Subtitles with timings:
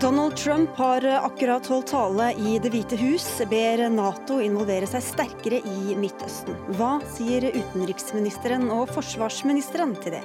[0.00, 5.58] Donald Trump har akkurat holdt tale i Det hvite hus, ber Nato involvere seg sterkere
[5.58, 6.54] i Midtøsten.
[6.78, 10.22] Hva sier utenriksministeren og forsvarsministeren til det?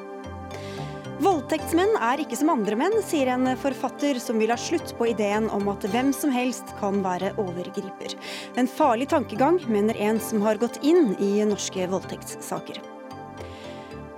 [1.23, 5.49] Voldtektsmenn er ikke som andre menn, sier en forfatter som vil ha slutt på ideen
[5.55, 8.17] om at hvem som helst kan være overgriper.
[8.59, 12.92] En farlig tankegang, mener en som har gått inn i norske voldtektssaker.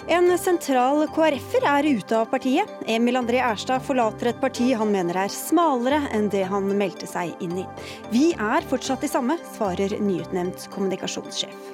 [0.06, 2.70] En sentral KrF-er er ute av partiet.
[2.86, 7.34] Emil André Erstad forlater et parti han mener er smalere enn det han meldte seg
[7.42, 7.66] inn i.
[8.14, 11.74] Vi er fortsatt de samme, svarer nyutnevnt kommunikasjonssjef.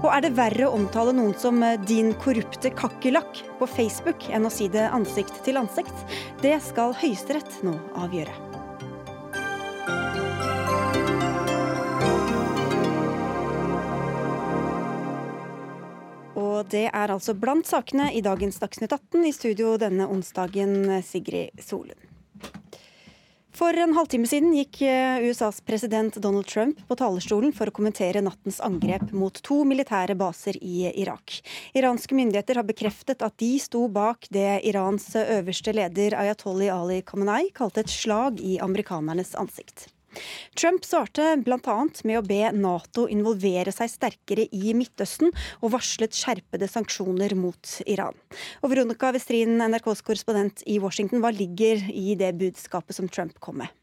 [0.00, 4.54] Og er det verre å omtale noen som 'din korrupte kakerlakk' på Facebook enn å
[4.54, 6.06] si det ansikt til ansikt?
[6.40, 8.47] Det skal Høyesterett nå avgjøre.
[16.58, 19.22] Og det er altså blant sakene i dagens Dagsnytt 18.
[19.28, 22.08] I studio denne onsdagen, Sigrid Solund.
[23.58, 28.22] For en halvtime siden gikk eh, USAs president Donald Trump på talerstolen for å kommentere
[28.22, 31.40] nattens angrep mot to militære baser i Irak.
[31.74, 37.50] Iranske myndigheter har bekreftet at de sto bak det Irans øverste leder Ayatollah Ali Khamenei
[37.56, 39.88] kalte et slag i amerikanernes ansikt.
[40.58, 41.78] Trump svarte bl.a.
[42.08, 48.16] med å be Nato involvere seg sterkere i Midtøsten, og varslet skjerpede sanksjoner mot Iran.
[48.62, 53.62] Og Veronica Westrin, NRKs korrespondent i Washington, hva ligger i det budskapet som Trump kom
[53.62, 53.77] med?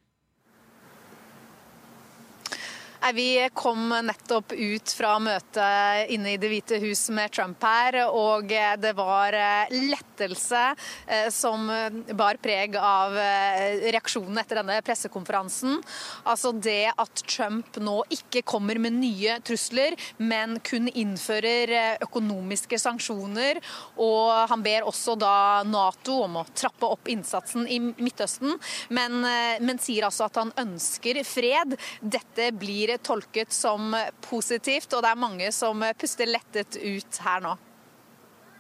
[3.13, 8.49] Vi kom nettopp ut fra møtet inne i Det hvite hus med Trump her, og
[8.49, 10.63] det var eh, lettelse
[11.05, 11.69] eh, som
[12.17, 15.79] bar preg av reaksjonene reaksjonen etter denne pressekonferansen.
[16.25, 23.59] Altså det at Trump nå ikke kommer med nye trusler, men kun innfører økonomiske sanksjoner.
[23.97, 28.55] Og han ber også da Nato om å trappe opp innsatsen i Midtøsten,
[28.89, 29.21] men,
[29.61, 31.75] men sier altså at han ønsker fred.
[32.01, 33.95] Dette blir tolket som
[34.25, 37.55] positivt, og det er mange som puster lettet ut her nå.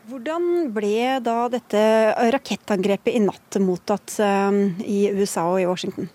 [0.05, 1.79] Hvordan ble da dette
[2.35, 6.11] rakettangrepet i natt mottatt eh, i USA og i Washington?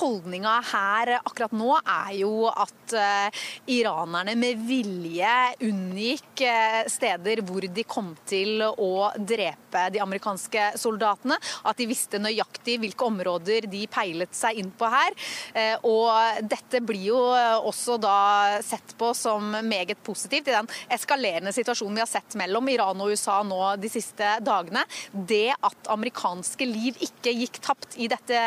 [0.00, 5.32] Holdninga her akkurat nå er jo at uh, iranerne med vilje
[5.66, 11.36] unngikk uh, steder hvor de kom til å drepe de amerikanske soldatene.
[11.68, 15.16] At de visste nøyaktig hvilke områder de peilet seg inn på her.
[15.52, 18.16] Uh, og dette blir jo også da
[18.64, 23.12] sett på som meget positivt i den eskalerende situasjonen vi har sett mellom Iran og
[23.12, 24.86] USA nå de siste dagene.
[25.12, 28.40] Det at amerikanske liv ikke gikk tapt i dette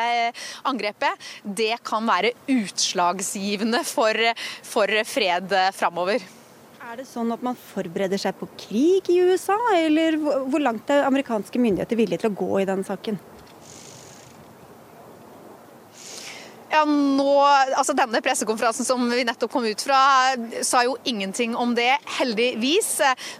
[0.68, 4.18] angrepet, det kan være utslagsgivende for,
[4.64, 6.24] for fred framover.
[6.84, 11.08] Er det sånn at man forbereder seg på krig i USA, eller hvor langt er
[11.08, 13.18] amerikanske myndigheter villige til å gå i den saken?
[16.74, 17.34] Ja, nå,
[17.78, 20.34] altså Denne pressekonferansen som vi nettopp kom ut fra,
[20.66, 22.96] sa jo ingenting om det, heldigvis.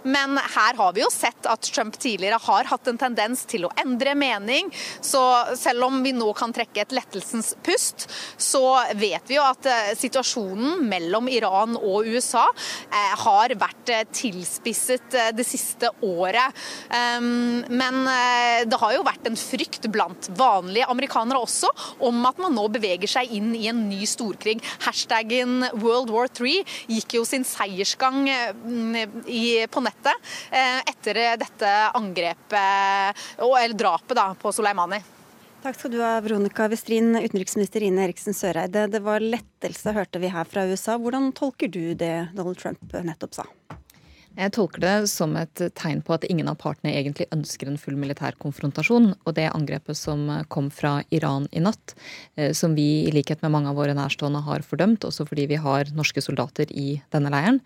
[0.06, 3.72] Men her har vi jo sett at Trump tidligere har hatt en tendens til å
[3.82, 4.70] endre mening.
[5.02, 5.22] Så
[5.58, 8.06] selv om vi nå kan trekke et lettelsens pust,
[8.38, 8.62] så
[8.94, 15.18] vet vi jo at eh, situasjonen mellom Iran og USA eh, har vært eh, tilspisset
[15.34, 16.54] det siste året.
[16.94, 18.00] Ehm, men
[18.70, 21.70] det har jo vært en frykt blant vanlige amerikanere også
[22.06, 24.60] om at man nå beveger seg seg inn i en ny storkrig.
[24.84, 26.62] Hashtaggen World War III
[26.92, 34.52] gikk jo sin seiersgang mm, på nettet eh, etter dette angrepet, eller drapet da, på
[34.52, 35.00] Soleimani.
[35.64, 38.84] Takk skal du ha, Veronica Westrin, utenriksminister Ine Eriksen Søreide.
[38.92, 40.98] Det var lettelse, hørte vi her fra USA.
[41.00, 43.48] Hvordan tolker du det Donald Trump nettopp sa?
[44.34, 47.94] Jeg tolker det som et tegn på at ingen av partene egentlig ønsker en full
[47.98, 49.12] militær konfrontasjon.
[49.22, 51.94] Og det angrepet som kom fra Iran i natt,
[52.34, 55.60] eh, som vi i likhet med mange av våre nærstående har fordømt, også fordi vi
[55.62, 57.62] har norske soldater i denne leiren,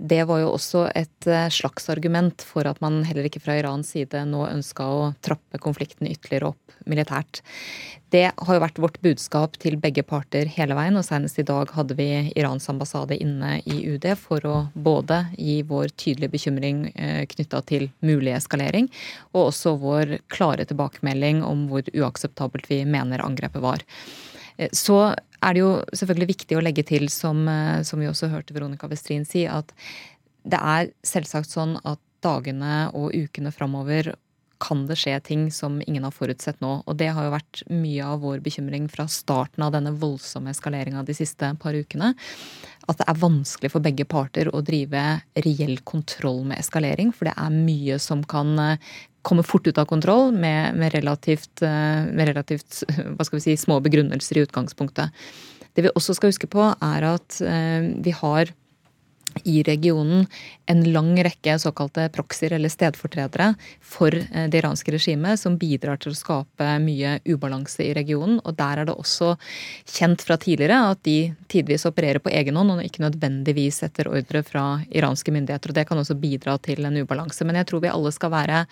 [0.00, 3.92] det var jo også et eh, slags argument for at man heller ikke fra Irans
[3.92, 7.42] side nå ønska å trappe konflikten ytterligere opp militært.
[8.10, 11.70] Det har jo vært vårt budskap til begge parter hele veien, og senest i dag
[11.76, 17.22] hadde vi Irans ambassade inne i UD for å både gi vår tydelige bekymring eh,
[17.30, 18.88] knytta til mulig eskalering,
[19.34, 23.84] og også vår klare tilbakemelding om hvor uakseptabelt vi mener angrepet var.
[24.56, 28.30] Eh, så er det jo selvfølgelig viktig å legge til, som, eh, som vi også
[28.32, 29.72] hørte Veronica Westrin si, at
[30.44, 34.14] det er selvsagt sånn at dagene og ukene framover
[34.60, 36.82] kan det skje ting som ingen har forutsett nå.
[36.84, 41.04] Og det har jo vært mye av vår bekymring fra starten av denne voldsomme eskaleringa
[41.08, 42.12] de siste par ukene.
[42.84, 45.04] At det er vanskelig for begge parter å drive
[45.46, 47.14] reell kontroll med eskalering.
[47.16, 48.52] For det er mye som kan
[49.20, 52.82] eh, komme fort ut av kontroll med, med, relativt, eh, med relativt
[53.16, 55.12] hva skal vi si, små begrunnelser i utgangspunktet.
[55.76, 58.54] Det vi også skal huske på, er at eh, vi har
[59.44, 60.26] i regionen
[60.70, 66.14] en lang rekke såkalte proxyer eller stedfortredere for eh, det iranske regimet, som bidrar til
[66.14, 68.38] å skape mye ubalanse i regionen.
[68.44, 69.34] Og der er det også
[69.90, 71.18] kjent fra tidligere at de
[71.50, 75.72] tidvis opererer på egen hånd, og ikke nødvendigvis etter ordre fra iranske myndigheter.
[75.72, 77.46] og Det kan også bidra til en ubalanse.
[77.46, 78.66] Men jeg tror vi alle skal være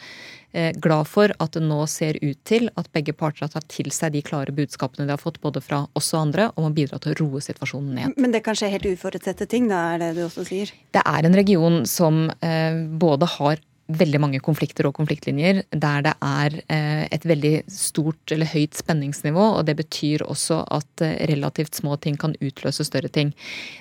[0.53, 4.15] glad for at det nå ser ut til at begge parter har tatt til seg
[4.15, 7.13] de klare budskapene de har fått både fra oss og andre, om å bidra til
[7.13, 8.17] å roe situasjonen ned.
[8.17, 10.73] Men det kan skje helt uforutsette ting, da er det du også sier?
[10.97, 16.13] Det er en region som eh, både har veldig mange konflikter og konfliktlinjer der det
[16.25, 19.45] er eh, et veldig stort eller høyt spenningsnivå.
[19.59, 23.33] og Det betyr også at eh, relativt små ting kan utløse større ting.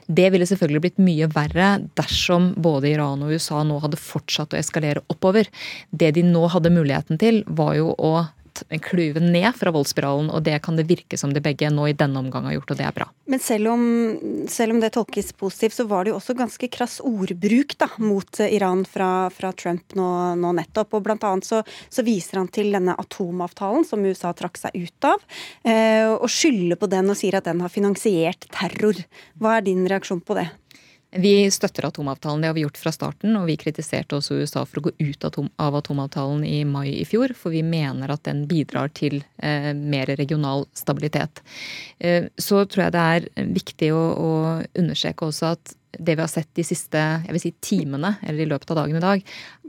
[0.07, 1.69] Det ville selvfølgelig blitt mye verre
[1.99, 5.51] dersom både Iran og USA nå hadde fortsatt å eskalere oppover.
[5.91, 8.13] Det de nå hadde muligheten til, var jo å
[8.83, 12.21] klyve ned fra voldsspiralen, og det kan det virke som de begge nå i denne
[12.21, 13.07] omgang har gjort, og det er bra.
[13.27, 13.83] Men selv om,
[14.51, 18.41] selv om det tolkes positivt, så var det jo også ganske krass ordbruk da, mot
[18.45, 20.09] Iran fra, fra Trump nå,
[20.39, 20.95] nå, nettopp.
[20.97, 25.09] Og blant annet så, så, viser han til denne atomavtalen som USA trakk seg ut
[25.09, 25.25] av,
[25.67, 29.03] eh, og skylder på den og sier at den har finansiert terror.
[29.41, 30.47] Hva er din reaksjon på det?
[31.15, 33.35] Vi støtter atomavtalen, det har vi gjort fra starten.
[33.39, 37.31] Og vi kritiserte også USA for å gå ut av atomavtalen i mai i fjor,
[37.37, 41.41] for vi mener at den bidrar til eh, mer regional stabilitet.
[41.99, 44.31] Eh, så tror jeg det er viktig å, å,
[44.77, 48.49] understreke også at det vi har sett de siste jeg vil si, timene, eller i
[48.51, 49.23] løpet av dagen i dag,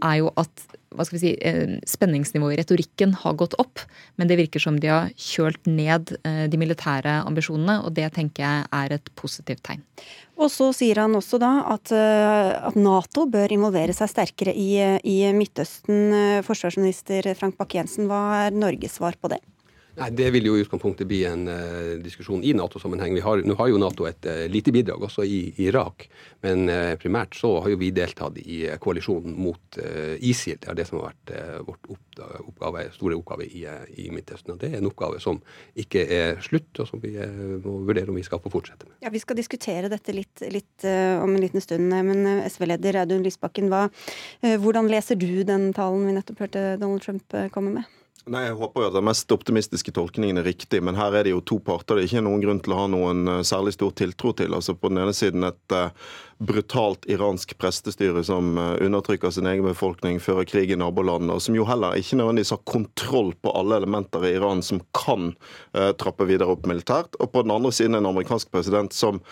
[0.04, 3.82] er jo at hva skal vi si, eh, spenningsnivået i retorikken har gått opp,
[4.16, 8.44] men det virker som de har kjølt ned eh, de militære ambisjonene, og det tenker
[8.44, 9.84] jeg er et positivt tegn.
[10.38, 14.70] Og så sier han også da at, eh, at Nato bør involvere seg sterkere i,
[15.02, 16.14] i Midtøsten.
[16.46, 19.42] Forsvarsminister Frank Bakke-Jensen, hva er Norges svar på det?
[19.98, 23.16] Nei, Det vil jo i utgangspunktet bli en uh, diskusjon i Nato-sammenheng.
[23.18, 26.06] Nå har jo Nato et uh, lite bidrag også i, Irak,
[26.46, 30.58] men uh, primært så har jo vi deltatt i koalisjonen mot ISIL.
[30.62, 33.64] Det er det som har vært vårt oppgave, store oppgave i,
[34.00, 34.54] i, Midtøsten.
[34.54, 35.40] Og Det er en oppgave som
[35.78, 38.96] ikke er slutt, og som vi må vurdere om vi skal få fortsette med.
[39.04, 43.70] Ja, Vi skal diskutere dette litt, litt om en liten stund, men SV-leder Audun Lysbakken,
[43.72, 43.86] hva,
[44.62, 47.97] hvordan leser du den talen vi nettopp hørte Donald Trump komme med?
[48.28, 51.32] Nei, Jeg håper jo at den mest optimistiske tolkningen er riktig, men her er det
[51.32, 53.94] jo to parter det er ikke noen grunn til å ha noen uh, særlig stor
[53.96, 54.52] tiltro til.
[54.56, 55.88] Altså På den ene siden et uh,
[56.36, 61.56] brutalt iransk prestestyre som uh, undertrykker sin egen befolkning, fører krig i nabolandene, og som
[61.56, 65.32] jo heller ikke nødvendigvis har kontroll på alle elementer i Iran som kan
[65.72, 67.16] trappe videre opp militært.
[67.22, 69.22] Og på den andre siden en amerikansk president som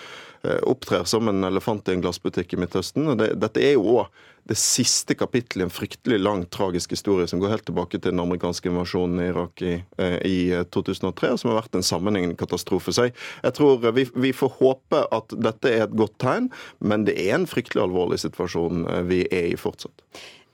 [0.66, 3.08] opptrer som en elefant i en glassbutikk i Midtøsten.
[3.12, 7.26] og det, Dette er jo også det siste kapittelet i en fryktelig lang, tragisk historie
[7.26, 10.38] som går helt tilbake til den amerikanske invasjonen i Irak i, eh, i
[10.70, 12.94] 2003, og som har vært en sammenhengende katastrofe.
[12.94, 17.16] Så jeg tror vi, vi, får håpe at dette er et godt tegn, men det
[17.26, 20.06] er en fryktelig alvorlig situasjon eh, vi er i fortsatt.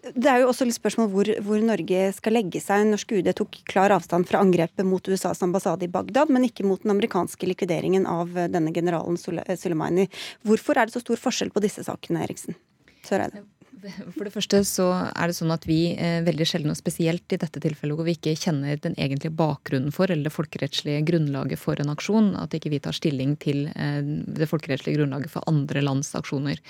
[0.03, 2.89] Det er jo også litt spørsmål hvor, hvor, Norge skal legge seg.
[2.91, 6.83] Norsk UD tok klar avstand fra angrepet mot USAs ambassade i Bagdad, men ikke mot
[6.83, 10.09] den amerikanske likvideringen av denne generalen Soleimani.
[10.43, 12.59] Hvorfor er det så stor forskjell på disse sakene, Eriksen?
[13.07, 13.45] Søreide.
[14.14, 17.39] For det første så er det sånn at vi eh, veldig sjelden, og spesielt i
[17.41, 21.81] dette tilfellet hvor vi ikke kjenner den egentlige bakgrunnen for, eller det folkerettslige grunnlaget for
[21.82, 26.12] en aksjon, at ikke vi tar stilling til eh, det folkerettslige grunnlaget for andre lands
[26.19, 26.60] aksjoner.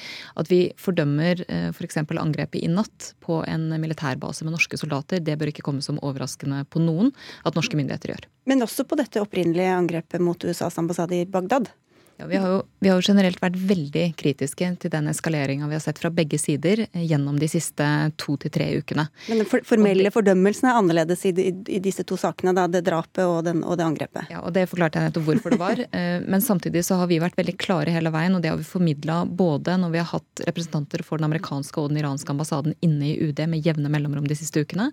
[0.40, 2.00] At vi fordømmer eh, f.eks.
[2.02, 6.00] For angrepet i natt på en militærbase med norske soldater, det bør ikke komme som
[6.02, 7.12] overraskende på noen
[7.47, 8.26] at norske myndigheter gjør.
[8.50, 11.71] Men også på dette opprinnelige angrepet mot USAs ambassade i Bagdad?
[12.23, 15.75] Ja, vi, har jo, vi, har jo, generelt vært veldig kritiske til den eskaleringa vi
[15.75, 17.87] har sett fra begge sider gjennom de siste
[18.21, 19.09] to til tre ukene.
[19.26, 23.25] Men den formelle fordømmelsen er annerledes i, i, i, disse to sakene, da, det drapet
[23.26, 24.31] og, den, og, det angrepet?
[24.31, 25.85] Ja, og det forklarte jeg nettopp hvorfor det var.
[25.93, 28.64] Eh, men samtidig så har vi vært veldig klare hele veien, og det har vi
[28.64, 33.11] formidla både når vi har hatt representanter for den amerikanske og den iranske ambassaden inne
[33.11, 34.87] i UD med jevne mellomrom de siste ukene,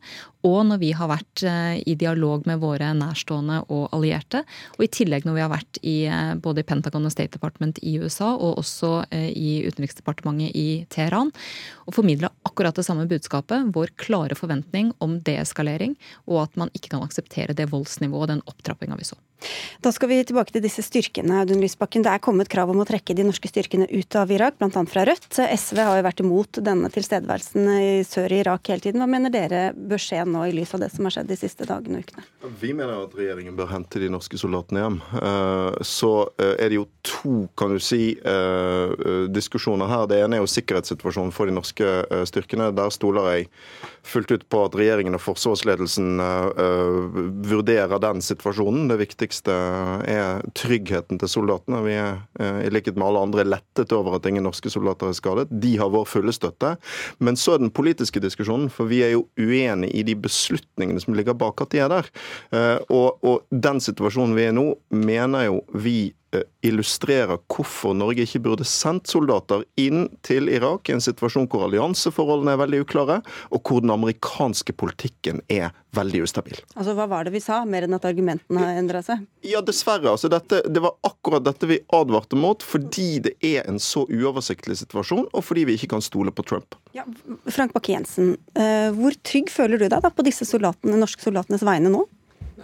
[0.47, 4.43] og når vi har vært eh, i dialog med våre nærstående og allierte,
[4.75, 7.83] og i tillegg når vi har vært i eh, både i Pentagon og State Department
[7.83, 11.33] i USA og også eh, i Utenriksdepartementet i Teheran.
[11.85, 13.73] Og formidla akkurat det samme budskapet.
[13.75, 15.97] Vår klare forventning om deeskalering,
[16.29, 19.19] og at man ikke kan akseptere det voldsnivået og den opptrappinga vi så.
[19.79, 21.41] Da skal vi tilbake til disse styrkene.
[21.41, 22.03] Audun Lysbakken.
[22.03, 24.83] Det er kommet krav om å trekke de norske styrkene ut av Irak, bl.a.
[24.91, 25.39] fra Rødt.
[25.39, 28.99] SV har jo vært imot denne tilstedeværelsen i sør i Irak hele tiden.
[28.99, 31.67] Hva mener dere bør skje nå, i lys av det som har skjedd de siste
[31.69, 32.25] dagene og ukene?
[32.59, 34.99] Vi mener at regjeringen bør hente de norske soldatene hjem.
[35.21, 38.93] Eh, så eh, er det jo to kan du si, eh,
[39.31, 40.07] diskusjoner her.
[40.11, 41.87] Det ene er jo sikkerhetssituasjonen for de norske
[42.27, 42.71] styrkene.
[42.75, 43.49] Der stoler jeg
[44.09, 46.19] fullt ut på at regjeringen og forsvarsledelsen
[47.45, 48.87] vurderer den situasjonen.
[48.89, 48.97] Det
[49.29, 49.53] viktigste
[50.09, 51.83] er tryggheten til soldatene.
[51.85, 55.47] Vi er i likhet med alle andre lettet over at ingen norske soldater er skadet.
[55.51, 56.77] De har vår fulle støtte.
[57.19, 61.13] Men så er den politiske diskusjonen, for vi er jo uenig i de beslutningene som
[61.13, 62.09] ligger bak at de er der.
[62.89, 66.28] Og, og den situasjonen vi er nå, mener jo vi Eh,
[66.65, 72.53] illustrerer hvorfor Norge ikke burde sendt soldater inn til Irak i en situasjon hvor allianseforholdene
[72.53, 73.19] er veldig uklare,
[73.49, 76.59] og hvor den amerikanske politikken er veldig ustabil.
[76.75, 79.23] Altså, Hva var det vi sa, mer enn at argumentene har endra seg?
[79.45, 80.11] Ja, dessverre.
[80.11, 84.77] altså dette, Det var akkurat dette vi advarte mot, fordi det er en så uoversiktlig
[84.83, 86.77] situasjon, og fordi vi ikke kan stole på Trump.
[86.93, 87.07] Ja,
[87.49, 91.89] Frank Bakke-Jensen, eh, hvor trygg føler du deg da på disse soldatene, norske soldatenes vegne
[91.93, 92.05] nå?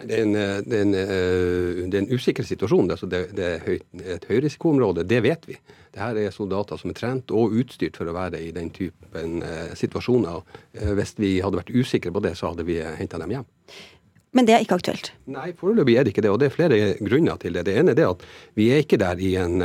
[0.04, 2.92] Det er, en, eh, det, er en, eh, det er en, usikker situasjon.
[2.92, 3.80] Altså det, det, er høy,
[4.16, 5.58] et høyrisikoområde, det vet vi.
[5.96, 9.74] Dette er soldater som er trent og utstyrt for å være i den typen eh,
[9.78, 10.44] situasjoner.
[11.00, 13.48] Hvis vi hadde vært usikre på det, så hadde vi henta dem hjem.
[14.36, 15.14] Men det er ikke aktuelt?
[15.32, 16.34] Nei, foreløpig er det ikke det.
[16.34, 17.64] Og det er flere grunner til det.
[17.70, 18.26] Det ene er at
[18.60, 19.64] vi er ikke der i en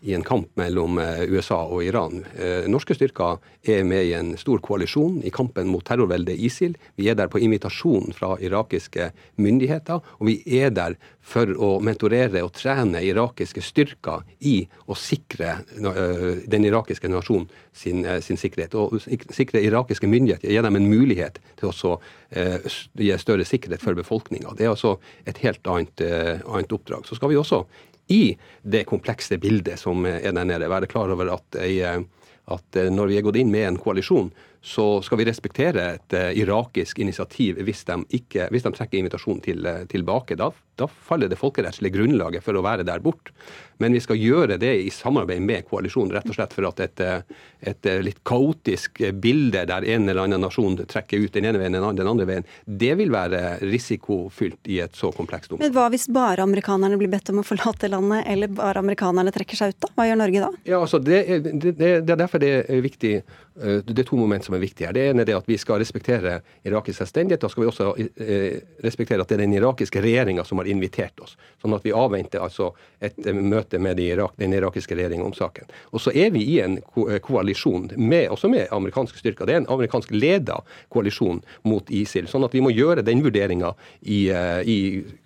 [0.00, 2.22] i en kamp mellom eh, USA og Iran.
[2.38, 6.76] Eh, norske styrker er med i en stor koalisjon i kampen mot terrorveldet ISIL.
[6.96, 12.40] Vi er der på invitasjon fra irakiske myndigheter, og vi er der for å mentorere
[12.46, 18.78] og trene irakiske styrker i å sikre eh, den irakiske nasjonen sin, sin sikkerhet.
[18.80, 21.98] Og sikre irakiske myndigheter, gi dem en mulighet til å
[22.30, 24.52] gi større sikkerhet for befolkninga.
[24.54, 26.02] Det er altså et helt annet,
[26.46, 27.02] annet oppdrag.
[27.08, 27.64] Så skal vi også
[28.10, 30.70] i det komplekse bildet som er der nede.
[30.70, 35.20] Være klar over at, at når vi er gått inn med en koalisjon, så skal
[35.20, 40.36] vi respektere et irakisk initiativ hvis de, ikke, hvis de trekker invitasjonen til, tilbake.
[40.36, 43.32] Da, da, faller det folkerettslige grunnlaget for å være der bort.
[43.80, 47.00] Men vi skal gjøre det i samarbeid med koalisjonen, rett og slett for at et,
[47.00, 47.22] eh,
[47.70, 51.96] et, litt kaotisk bilde der en eller annen nasjon trekker ut den ene veien, og
[51.96, 55.64] den andre veien, det vil være risikofylt i et så komplekst område.
[55.64, 59.62] Men hva hvis bare amerikanerne blir bedt om å forlate landet, eller bare amerikanerne trekker
[59.62, 59.92] seg ut, da?
[59.96, 60.50] Hva gjør Norge da?
[60.68, 63.14] Ja, altså, det, er, det, det er derfor det er viktig.
[63.60, 64.96] Det er to moment som er viktige her.
[64.96, 67.42] Det ene er at vi skal respektere irakisk selvstendighet.
[67.42, 71.20] Da skal vi også eh, respektere at det er den irakiske regjeringa som har invitert
[71.20, 71.36] oss.
[71.62, 75.34] Sånn at vi avventer altså et eh, møte med de Irak, den irakiske regjeringen om
[75.36, 75.68] saken.
[75.94, 79.48] Og så er vi i en ko eh, koalisjon, med, også med amerikanske styrker.
[79.48, 80.60] Det er en amerikansk leda
[80.92, 82.28] koalisjon mot ISIL.
[82.30, 84.78] Sånn at vi må gjøre den vurderinga i, i,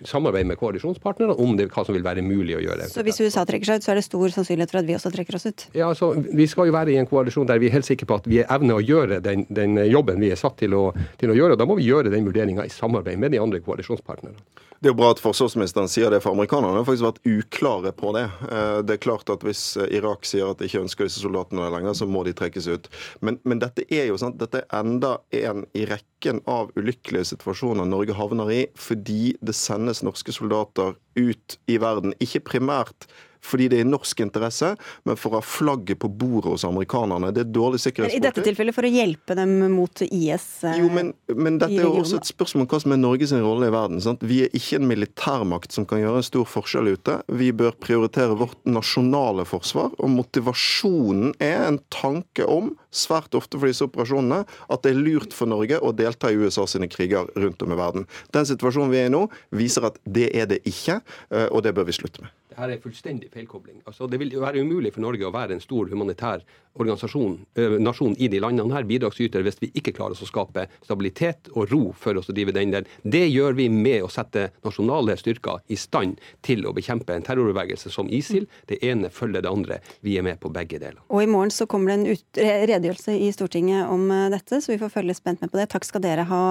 [0.06, 2.88] samarbeid med koalisjonspartnerne om det, hva som vil være mulig å gjøre.
[2.90, 5.12] Så hvis USA trekker seg ut, så er det stor sannsynlighet for at vi også
[5.14, 5.66] trekker oss ut?
[5.74, 8.18] Ja, altså, Vi skal jo være i en koalisjon der vi er helt sikre på
[8.20, 10.84] at vi evner å gjøre den, den jobben vi er satt til å,
[11.20, 11.56] til å, gjøre.
[11.56, 14.38] og Da må vi gjøre den vurderinga i samarbeid med de andre koalisjonspartnerne.
[14.84, 17.63] Det er jo bra at forsvarsministeren sier det, for amerikanerne har faktisk vært uklare
[17.96, 18.24] på det.
[18.50, 21.94] Eh, det er klart at Hvis Irak sier at de ikke ønsker disse soldatene lenger,
[21.94, 22.88] så må de trekkes ut.
[23.20, 27.88] Men, men dette er jo sant, dette er enda en i rekken av ulykkelige situasjoner
[27.88, 32.14] Norge havner i fordi det sendes norske soldater ut i verden.
[32.20, 33.08] Ikke primært
[33.44, 34.72] fordi det er i norsk interesse,
[35.04, 37.32] men for å ha flagget på bordet hos amerikanerne.
[37.34, 38.22] Det er dårlig sikkerhetspolitikk.
[38.22, 40.46] I dette tilfellet for å hjelpe dem mot IS?
[40.64, 43.34] Eh, jo, men, men dette er jo også et spørsmål om hva som er Norges
[43.44, 44.02] rolle i verden.
[44.04, 44.24] Sant?
[44.24, 47.18] Vi er ikke en militærmakt som kan gjøre en stor forskjell ute.
[47.40, 53.70] Vi bør prioritere vårt nasjonale forsvar, og motivasjonen er en tanke om, svært ofte for
[53.70, 57.62] disse operasjonene, at det er lurt for Norge å delta i USA sine kriger rundt
[57.64, 58.08] om i verden.
[58.34, 61.00] Den situasjonen vi er i nå, viser at det er det ikke,
[61.34, 62.32] eh, og det bør vi slutte med.
[62.54, 63.80] Dette er fullstendig feilkobling.
[63.84, 66.44] Altså, det vil jo være umulig for Norge å være en stor humanitær
[66.74, 71.82] nasjon i de landene her, bidragsyter, hvis vi ikke klarer å skape stabilitet og ro
[71.94, 72.88] for oss å drive den delen.
[73.02, 77.92] Det gjør vi med å sette nasjonale styrker i stand til å bekjempe en terrorbevegelse
[77.94, 78.48] som ISIL.
[78.66, 79.78] Det ene følger det andre.
[80.02, 80.98] Vi er med på begge deler.
[81.14, 84.80] Og i morgen så kommer det en ut redegjørelse i Stortinget om dette, så vi
[84.82, 85.68] får følge spent med på det.
[85.74, 86.42] Takk skal dere ha,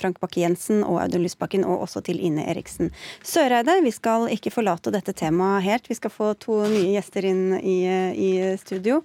[0.00, 2.90] Frank Bakke-Jensen og Audun Lysbakken, og også til Ine Eriksen
[3.22, 3.78] Søreide.
[3.86, 5.88] Vi skal ikke forlate dette temaet helt.
[5.90, 7.78] Vi skal få to nye gjester inn i,
[8.12, 9.00] i studio.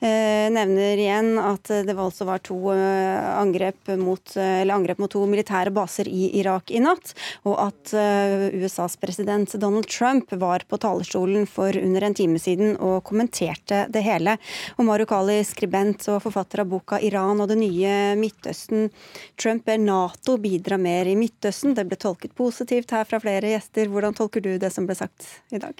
[0.00, 5.72] Eh, nevner igjen at det altså var to eh, angrep mot, angrep mot to militære
[5.74, 7.12] baser i Irak i natt,
[7.44, 12.76] og at eh, USAs president Donald Trump var på talerstolen for under en time siden
[12.78, 14.36] og kommenterte det hele.
[14.78, 18.90] Og Marukali, skribent og forfatter av boka 'Iran og det nye Midtøsten'.
[19.36, 21.74] Trump ber Nato bidra mer i Midtøsten.
[21.74, 23.90] Det ble tolket positivt her fra flere gjester.
[23.90, 25.79] Hvordan tolker du det som ble sagt i dag?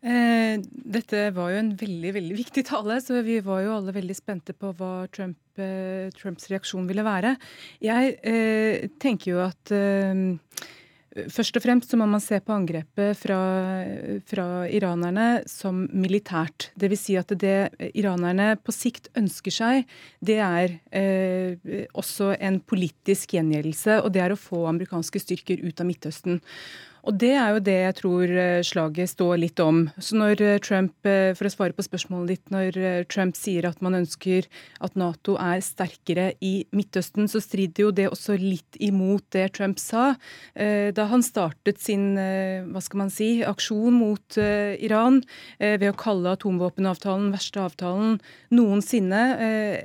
[0.00, 4.16] Eh, dette var jo en veldig veldig viktig tale, så vi var jo alle veldig
[4.16, 7.34] spente på hva Trump, eh, Trumps reaksjon ville være.
[7.84, 9.76] Jeg eh, tenker jo at
[11.10, 13.36] Først og fremst så må man se på angrepet fra,
[14.30, 16.68] fra iranerne som militært.
[16.78, 17.00] Dvs.
[17.02, 19.90] Si at det iranerne på sikt ønsker seg,
[20.22, 20.76] det er
[21.98, 23.98] også en politisk gjengjeldelse.
[24.04, 26.38] Og det er å få amerikanske styrker ut av Midtøsten.
[27.08, 29.84] Og det er jo det jeg tror eh, slaget står litt om.
[30.02, 32.78] Så når eh, Trump, eh, for å svare på spørsmålet ditt, når
[33.10, 34.48] Trump sier at man ønsker
[34.84, 39.78] at Nato er sterkere i Midtøsten, så strider jo det også litt imot det Trump
[39.80, 40.12] sa
[40.54, 45.20] da han startet sin hva skal man si, aksjon mot Iran
[45.58, 48.18] ved å kalle atomvåpenavtalen verste avtalen
[48.54, 49.22] noensinne.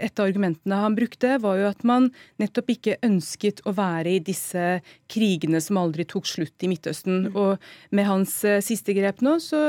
[0.06, 2.10] Et av argumentene han brukte, var jo at man
[2.42, 4.80] nettopp ikke ønsket å være i disse
[5.12, 7.05] krigene som aldri tok slutt i Midtøsten.
[7.06, 7.36] Midtøsten.
[7.36, 7.58] Og
[7.96, 9.60] med hans eh, siste grep nå, så,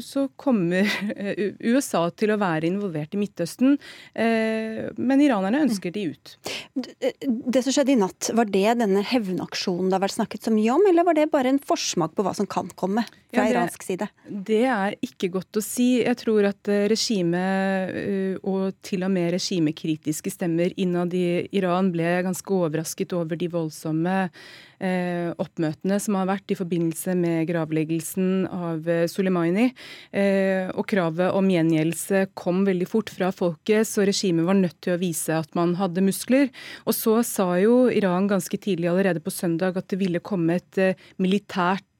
[0.00, 3.76] så, kommer eh, USA til å være involvert i Midtøsten.
[4.14, 6.36] Eh, men iranerne ønsker de ut.
[6.74, 10.74] Det som skjedde i natt, var det denne hevnaksjonen det har vært snakket så mye
[10.74, 13.54] om, eller var det bare en forsmak på hva som kan komme fra ja, det,
[13.54, 14.08] iransk side?
[14.26, 15.88] Det er ikke godt å si.
[16.02, 22.56] Jeg tror at regimet, og til og med regimekritiske stemmer innad i Iran, ble ganske
[22.56, 24.16] overrasket over de voldsomme
[25.40, 29.70] oppmøtene som har vært i forbindelse med gravleggelsen av eh, Soleimani.
[30.12, 34.96] Eh, og kravet om gjengjeldelse kom veldig fort fra folket, så regimet var nødt til
[34.96, 36.50] å vise at man hadde muskler.
[36.84, 40.82] Og så sa jo Iran ganske tidlig allerede på søndag at det ville komme et
[40.82, 41.06] eh,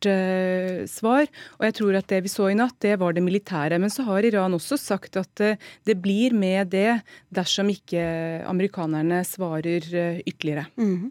[0.06, 1.26] militært uh, svar.
[1.58, 3.78] Og jeg tror at det vi så i natt, det var det militære.
[3.78, 7.02] Men så har Iran også sagt at uh, det blir med det
[7.34, 10.66] dersom ikke amerikanerne svarer uh, ytterligere.
[10.76, 11.10] Mm.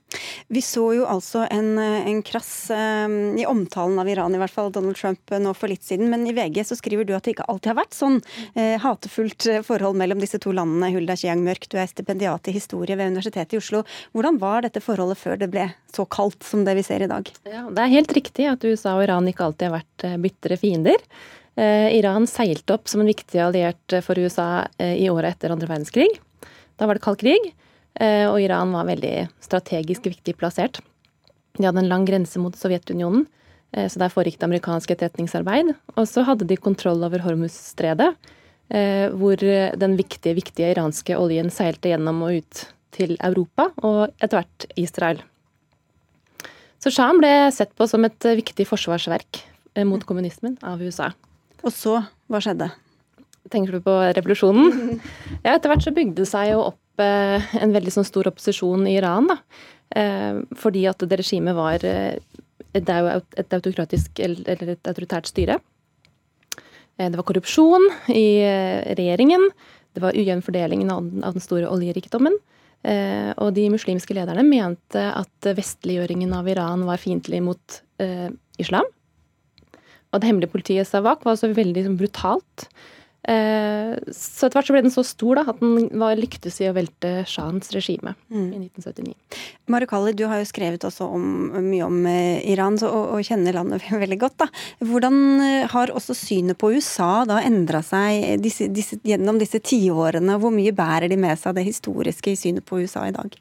[0.49, 4.97] Vi så jo altså en, en krass i omtalen av Iran, i hvert fall Donald
[4.97, 6.09] Trump nå for litt siden.
[6.11, 8.19] Men i VG så skriver du at det ikke alltid har vært sånn
[8.81, 10.91] hatefullt forhold mellom disse to landene.
[10.93, 13.83] Hulda Chiang Mørk, du er stipendiat i historie ved Universitetet i Oslo.
[14.13, 17.29] Hvordan var dette forholdet før det ble så kaldt som det vi ser i dag?
[17.47, 20.57] Ja, det er helt riktig at USA og Iran ikke alltid har vært eh, bitre
[20.61, 21.01] fiender.
[21.57, 25.69] Eh, Iran seilte opp som en viktig alliert for USA eh, i året etter andre
[25.71, 26.09] verdenskrig.
[26.75, 27.53] Da var det kald krig,
[27.95, 30.81] og Iran var veldig strategisk viktig plassert.
[31.55, 33.21] De hadde en lang grense mot Sovjetunionen,
[33.71, 35.69] så der foregikk det amerikansk etterretningsarbeid.
[35.95, 38.09] Og så hadde de kontroll over Hormuz-stredet,
[39.15, 39.45] hvor
[39.79, 42.65] den viktige, viktige iranske oljen seilte gjennom og ut
[42.99, 45.23] til Europa, og etter hvert Israel.
[46.83, 49.41] Så Sham ble sett på som et eh, viktig forsvarsverk
[49.75, 51.11] eh, mot kommunismen av USA.
[51.65, 52.69] Og så, hva skjedde?
[53.53, 54.99] Tenker du på revolusjonen?
[55.45, 58.87] Ja, Etter hvert så bygde det seg jo opp eh, en veldig sånn stor opposisjon
[58.89, 59.31] i Iran.
[59.31, 59.39] da.
[60.57, 65.59] Fordi at det regimet var et autokratisk eller et autoritært styre.
[66.97, 68.41] Det var korrupsjon i
[68.97, 69.45] regjeringen.
[69.93, 72.33] Det var ujevn fordeling av den store oljerikdommen.
[72.85, 78.29] Eh, og de muslimske lederne mente at vestliggjøringen av Iran var fiendtlig mot eh,
[78.61, 78.85] islam.
[80.13, 82.67] Og det hemmelige politiet Savak var også veldig liksom, brutalt.
[83.25, 86.67] Eh, så etter hvert så ble den så stor da, at den var lyktes i
[86.69, 88.49] å velte shahens regime mm.
[88.53, 89.15] i 1979.
[89.73, 91.25] Marukali, du har jo skrevet også om,
[91.65, 94.37] mye om eh, Iran så, og, og, kjenner landet veldig godt.
[94.45, 94.49] da.
[94.85, 100.37] Hvordan eh, har også synet på USA da endra seg disse, disse, gjennom disse tiårene?
[100.41, 103.33] Hvor mye bærer de med seg det historiske i synet på USA i dag?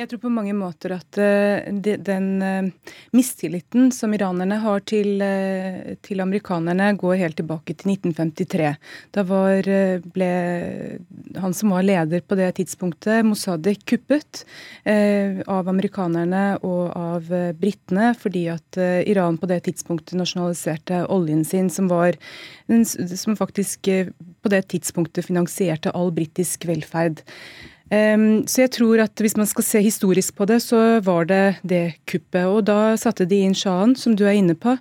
[0.00, 5.90] Jeg tror på mange måter at uh, den uh, mistilliten som iranerne har til, uh,
[6.00, 8.70] til, amerikanerne, går helt tilbake til 1953.
[9.12, 9.68] Da var,
[10.14, 10.30] ble
[11.42, 14.44] han som var leder på det tidspunktet, Mossadegh, kuppet
[14.88, 18.78] av amerikanerne og av britene fordi at
[19.10, 22.16] Iran på det tidspunktet nasjonaliserte oljen sin, som, var,
[22.68, 27.22] som faktisk på det tidspunktet finansierte all britisk velferd.
[27.90, 31.58] Um, så jeg tror at hvis man skal se historisk på det, så var det
[31.66, 32.46] det kuppet.
[32.46, 34.76] Og da satte de inn sjahen, som du er inne på.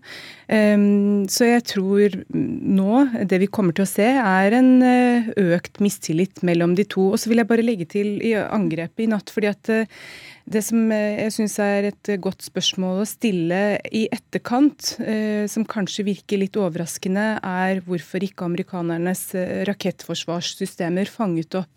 [0.46, 5.82] Um, så jeg tror nå det vi kommer til å se, er en uh, økt
[5.82, 7.10] mistillit mellom de to.
[7.14, 10.06] Og så vil jeg bare legge til i angrepet i natt, fordi at uh,
[10.50, 13.60] Det som eh, jeg syns er et godt spørsmål å stille
[13.94, 21.60] i etterkant, eh, som kanskje virker litt overraskende, er hvorfor ikke amerikanernes eh, rakettforsvarssystemer fanget
[21.60, 21.68] opp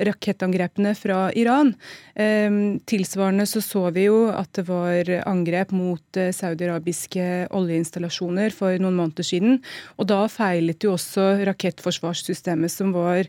[0.00, 1.74] rakettangrepene fra Iran.
[2.16, 9.28] Tilsvarende så så vi jo at det var angrep mot saudiarabiske oljeinstallasjoner for noen måneder
[9.28, 9.58] siden.
[10.00, 13.28] Og da feilet jo også rakettforsvarssystemet som var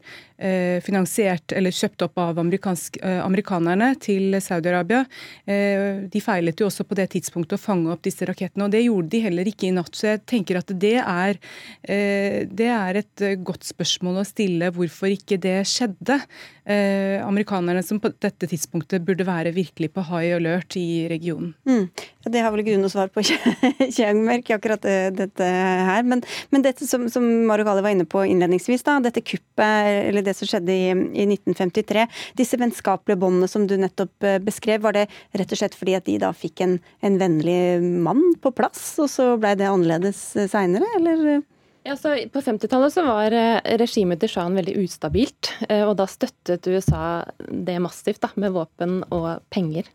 [0.87, 5.05] finansiert eller kjøpt opp av amerikanerne til Saudi-Arabia Saudi-Arabia.
[5.45, 8.83] Eh, de feilet jo også på det tidspunktet å fange opp disse rakettene, og det
[8.85, 9.93] gjorde de heller ikke i natt.
[9.95, 11.39] Så jeg tenker at det er,
[11.83, 16.19] eh, det er et godt spørsmål å stille hvorfor ikke det skjedde.
[16.67, 21.53] Eh, amerikanerne som på dette tidspunktet burde være virkelig på high alert i regionen.
[21.65, 21.89] Mm.
[22.27, 23.23] Det har vel grunn å svare på
[23.95, 24.83] Kjangmerk, akkurat
[25.15, 26.03] dette her.
[26.03, 30.35] Men, men dette som, som Marokali var inne på innledningsvis, da, dette kuppet, eller det
[30.35, 32.03] som skjedde i, i 1953.
[32.35, 36.07] Disse vennskapelige båndene som du nettopp beskrev beskrev, var det rett og slett fordi at
[36.09, 37.59] de da fikk en, en vennlig
[38.03, 41.45] mann på plass, og så blei det annerledes seinere, eller?
[41.87, 46.67] Ja, på 50-tallet så var eh, regimet til sjahen veldig ustabilt, eh, og da støttet
[46.67, 49.87] USA det massivt da, med våpen og penger.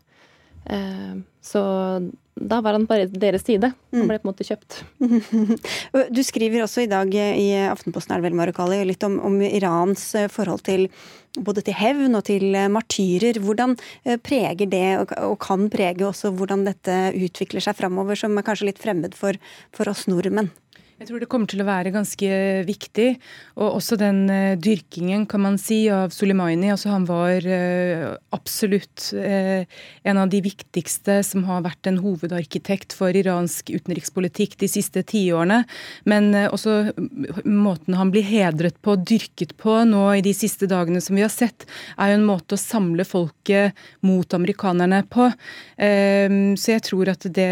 [0.65, 1.61] Eh, så
[2.33, 3.69] da var han på deres side.
[3.93, 4.07] Han mm.
[4.09, 4.79] ble på en måte kjøpt.
[6.15, 10.07] Du skriver også i dag i Aftenposten er det vel Marokali, litt om, om, Irans
[10.33, 10.87] forhold til
[11.33, 13.37] både til hevn og til martyrer.
[13.43, 14.87] Hvordan eh, preger det,
[15.21, 19.37] og kan prege også hvordan dette utvikler seg framover, som er kanskje litt fremmed for,
[19.75, 20.51] for oss nordmenn?
[21.03, 22.27] Jeg tror det kommer til å være ganske
[22.63, 23.09] viktig.
[23.57, 26.69] Og også den uh, dyrkingen, kan man si, av Soleimani.
[26.71, 29.67] Altså, han var uh, absolutt uh,
[30.07, 35.65] en av de viktigste som har vært en hovedarkitekt for iransk utenrikspolitikk de siste tiårene.
[36.07, 36.93] Men også
[37.43, 41.33] måten han blir hedret på, dyrket på nå i de siste dagene som vi har
[41.35, 43.75] sett, er jo en måte å samle folket
[44.07, 45.27] mot amerikanerne på.
[45.75, 47.49] så jeg tror at det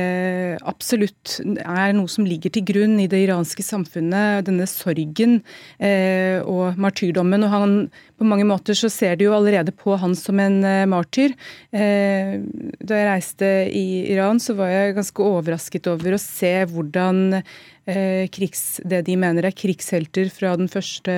[0.68, 5.42] absolutt er noe som ligger til grunn i det iranske iranske samfunnet, denne sorgen
[5.80, 7.44] eh, og martyrdommen.
[7.44, 10.86] og han, På mange måter så ser de jo allerede på han som en eh,
[10.86, 11.34] martyr.
[11.72, 12.40] Eh,
[12.80, 18.28] da jeg reiste i Iran, så var jeg ganske overrasket over å se hvordan eh,
[18.30, 21.12] krigs, det de mener er krigshelter fra den første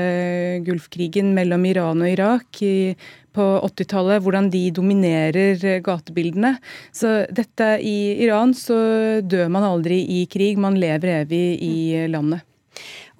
[0.65, 2.95] Gulfkrigen mellom Iran og Irak i
[3.35, 6.55] på 80-tallet, hvordan de dominerer gatebildene.
[6.95, 8.77] Så dette i Iran så
[9.21, 11.75] dør man aldri i krig, man lever evig i
[12.11, 12.45] landet.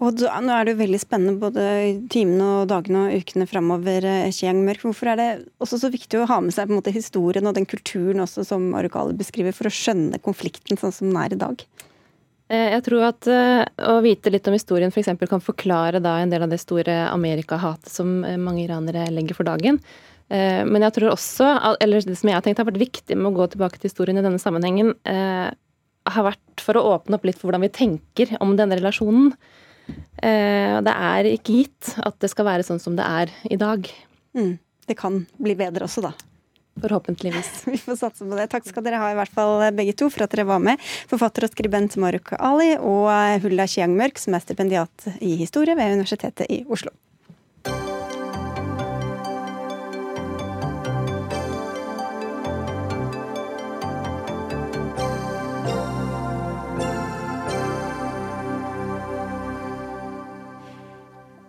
[0.04, 1.64] Og da, Nå er det jo veldig spennende både
[2.12, 4.08] timene og dagene og ukene framover.
[4.64, 4.84] Mørk.
[4.84, 5.30] Hvorfor er det
[5.64, 8.44] også så viktig å ha med seg på en måte historien og den kulturen også
[8.48, 11.64] som Arukali beskriver, for å skjønne konflikten sånn som den er i dag?
[12.52, 15.14] Eh, jeg tror at uh, å vite litt om historien f.eks.
[15.20, 19.40] For kan forklare da en del av det store Amerika-hatet som eh, mange iranere legger
[19.40, 19.82] for dagen.
[20.34, 21.46] Men jeg tror også,
[21.84, 24.18] eller det som jeg har tenkt har vært viktig med å gå tilbake til historien
[24.18, 28.56] i denne sammenhengen, har vært for å åpne opp litt for hvordan vi tenker om
[28.58, 29.36] denne relasjonen.
[30.18, 33.86] Det er ikke gitt at det skal være sånn som det er i dag.
[34.34, 34.56] Mm.
[34.88, 36.16] Det kan bli bedre også, da.
[36.82, 37.52] Forhåpentligvis.
[37.70, 38.48] Vi får satse på det.
[38.52, 40.82] Takk skal dere ha i hvert fall begge to for at dere var med.
[41.12, 43.10] Forfatter og skribent Maruk Ali og
[43.46, 46.94] Hulda Chiang-Mørk, som er stipendiat i historie ved Universitetet i Oslo.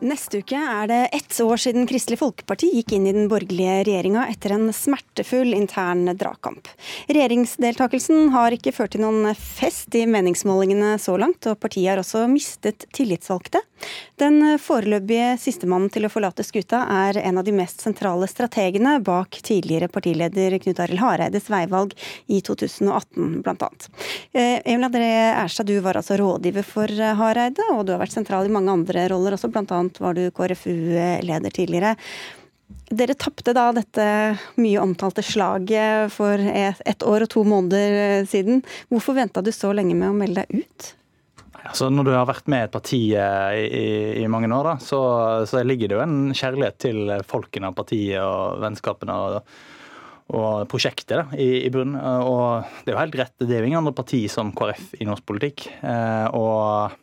[0.04, 4.26] Neste uke er det ett år siden Kristelig Folkeparti gikk inn i den borgerlige regjeringa
[4.28, 6.68] etter en smertefull intern dragkamp.
[7.08, 12.26] Regjeringsdeltakelsen har ikke ført til noen fest i meningsmålingene så langt, og partiet har også
[12.28, 13.62] mistet tillitsvalgte.
[14.20, 19.40] Den foreløpige sistemannen til å forlate skuta er en av de mest sentrale strategene bak
[19.40, 21.96] tidligere partileder Knut Arild Hareides veivalg
[22.28, 23.72] i 2018, bl.a.
[24.36, 28.52] Eh, Emil André Erstad, du var altså rådgiver for Hareide, og du har vært sentral
[28.52, 31.94] i mange andre roller også, bl.a var du KrFU-leder tidligere.
[32.94, 34.04] Dere tapte da dette
[34.60, 38.62] mye omtalte slaget for ett år og to måneder siden.
[38.92, 40.94] Hvorfor venta du så lenge med å melde deg ut?
[41.64, 43.86] Altså, når du har vært med et parti eh, i,
[44.20, 44.98] i mange år, da, så,
[45.48, 49.54] så, ligger det jo en kjærlighet til folkene partiet og vennskapene og,
[50.36, 51.96] og prosjektet da, i, i bunnen.
[51.96, 55.08] Og det er jo helt rett, det er jo ingen andre parti som KrF i
[55.08, 55.64] norsk politikk.
[55.80, 57.00] Eh, og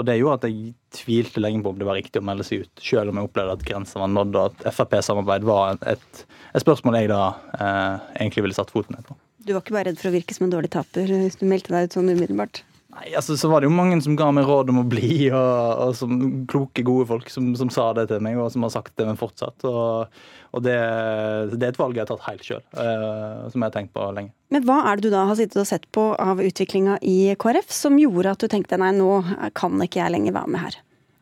[0.00, 2.64] og Det gjorde at jeg tvilte lenge på om det var riktig å melde seg
[2.64, 6.22] ut, selv om jeg opplevde at grensen var nådd, og at Frp-samarbeid var et,
[6.54, 7.22] et, spørsmål jeg da
[7.58, 9.16] eh, egentlig ville satt foten ned på.
[9.44, 11.72] Du var ikke bare redd for å virke som en dårlig taper hvis du meldte
[11.74, 12.62] deg ut sånn umiddelbart?
[13.00, 15.86] Nei, altså Så var det jo mange som ga meg råd om å bli, og,
[15.86, 16.18] og som
[16.50, 19.16] kloke, gode folk som, som, sa det til meg, og som har sagt det, men
[19.16, 19.64] fortsatt.
[19.68, 20.76] Og, og det,
[21.54, 24.10] det, er et valg jeg har tatt helt sjøl, uh, som jeg har tenkt på
[24.16, 24.34] lenge.
[24.52, 27.72] Men hva er det du da har sittet og sett på av utviklinga i KrF
[27.72, 29.22] som gjorde at du tenkte nei, nå
[29.56, 30.80] kan ikke jeg lenger være med her?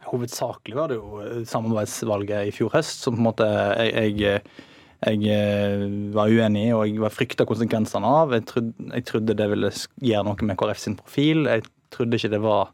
[0.09, 3.49] Hovedsakelig var det jo samarbeidsvalget i fjor høst som på en måte
[3.85, 4.43] jeg, jeg
[4.99, 5.85] jeg eh,
[6.15, 8.35] var uenig i og jeg frykta konsekvensene av.
[8.35, 11.47] Jeg trodde, jeg trodde, det ville gjøre noe med KrF sin profil.
[11.47, 12.73] Jeg trodde ikke det var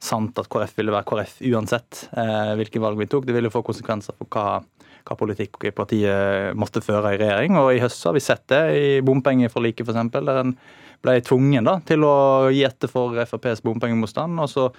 [0.00, 3.26] sant at KrF ville være KrF uansett eh, hvilke valg vi tok.
[3.28, 4.60] Det ville få konsekvenser for hva,
[5.04, 7.58] hva politikk partiet måtte føre i regjering.
[7.60, 10.54] Og i høst har vi sett det i bompengeforliket f.eks., der en
[11.04, 12.14] ble tvungen da, til å
[12.50, 14.40] gi etter for FrPs bompengemotstand.
[14.40, 14.70] og så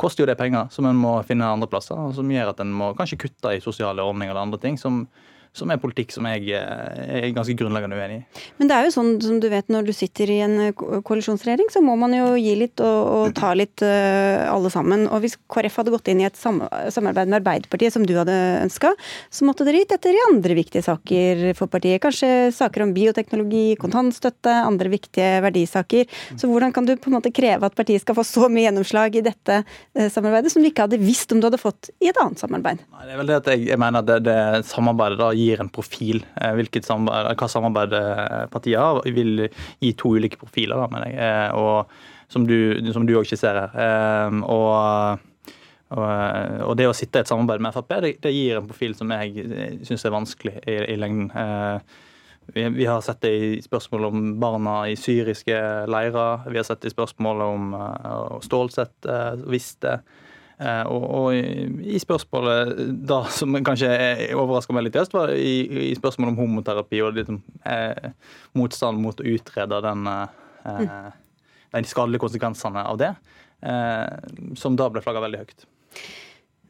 [0.00, 2.72] koster jo det penger som en må finne andre plasser, og som gjør at en
[2.74, 4.78] må kanskje kutte i sosiale ordninger eller andre ting.
[4.78, 5.04] som
[5.52, 8.42] som er politikk som jeg eh, er ganske grunnleggende uenig i.
[8.60, 11.72] Men det er jo sånn som du vet når du sitter i en eh, koalisjonsregjering,
[11.74, 15.08] så må man jo gi litt og, og ta litt uh, alle sammen.
[15.10, 16.62] Og hvis KrF hadde gått inn i et sam
[16.94, 18.92] samarbeid med Arbeiderpartiet som du hadde ønska,
[19.32, 22.00] så måtte dere gitt etter i andre viktige saker for partiet.
[22.04, 26.06] Kanskje saker om bioteknologi, kontantstøtte, andre viktige verdisaker.
[26.38, 29.18] Så hvordan kan du på en måte kreve at partiet skal få så mye gjennomslag
[29.18, 32.22] i dette uh, samarbeidet som du ikke hadde visst om du hadde fått i et
[32.22, 32.86] annet samarbeid?
[32.86, 35.62] Nei, det er vel det at jeg, jeg mener at det, det samarbeidet da gir
[35.62, 36.22] en profil.
[36.36, 37.96] Eh, hvilket samarbeid, hva samarbeid
[38.52, 39.46] partiet har, vil
[39.80, 41.18] gi to ulike profiler, da, mener jeg.
[41.26, 41.96] Eh, og,
[42.30, 43.74] som du òg skisserer.
[43.74, 45.26] Eh, og
[45.90, 49.10] og, det å sitte i et samarbeid med Frp, det, det gir en profil som
[49.10, 51.32] jeg syns er vanskelig i, i lengden.
[52.54, 55.58] Vi, vi, har sett det i spørsmål om barna i syriske
[55.90, 56.46] leirer.
[56.50, 60.00] Vi har sett det i spørsmål om uh, Stålsett uh, visste.
[60.00, 60.28] Eh,
[60.60, 62.74] og, og i spørsmålet
[63.08, 63.90] da, som kanskje
[64.36, 65.54] overrasker meg litt i øst, var i,
[65.90, 68.10] i spørsmålet om homoterapi og liksom, eh,
[68.58, 71.10] motstand mot å utrede den, eh,
[71.72, 73.14] de skadelige konsekvensene av det,
[73.64, 75.64] eh, som da ble flagga veldig høyt.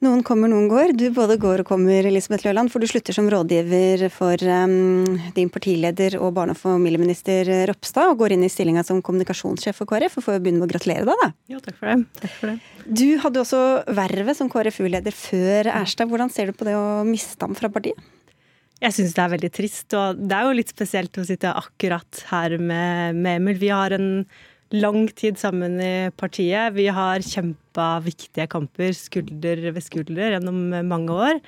[0.01, 0.95] Noen kommer, noen går.
[0.97, 5.51] Du både går og kommer, Elisabeth Løland, for du slutter som rådgiver for um, din
[5.53, 10.17] partileder og barne- og familieminister Ropstad, og går inn i stillinga som kommunikasjonssjef for KrF.
[10.17, 11.29] og får jo begynne med å gratulere deg, da.
[11.53, 11.99] Jo, takk for det.
[12.23, 12.87] Takk for det.
[12.89, 13.61] Du hadde også
[14.01, 16.09] vervet som KrFU-leder før Erstad.
[16.09, 18.01] Hvordan ser du på det å miste ham fra partiet?
[18.81, 22.25] Jeg syns det er veldig trist, og det er jo litt spesielt å sitte akkurat
[22.31, 23.61] her med, med Emil.
[23.61, 24.25] Vi har en
[24.77, 26.75] lang tid sammen i partiet.
[26.77, 31.41] Vi har kjempa viktige kamper skulder ved skulder gjennom mange år.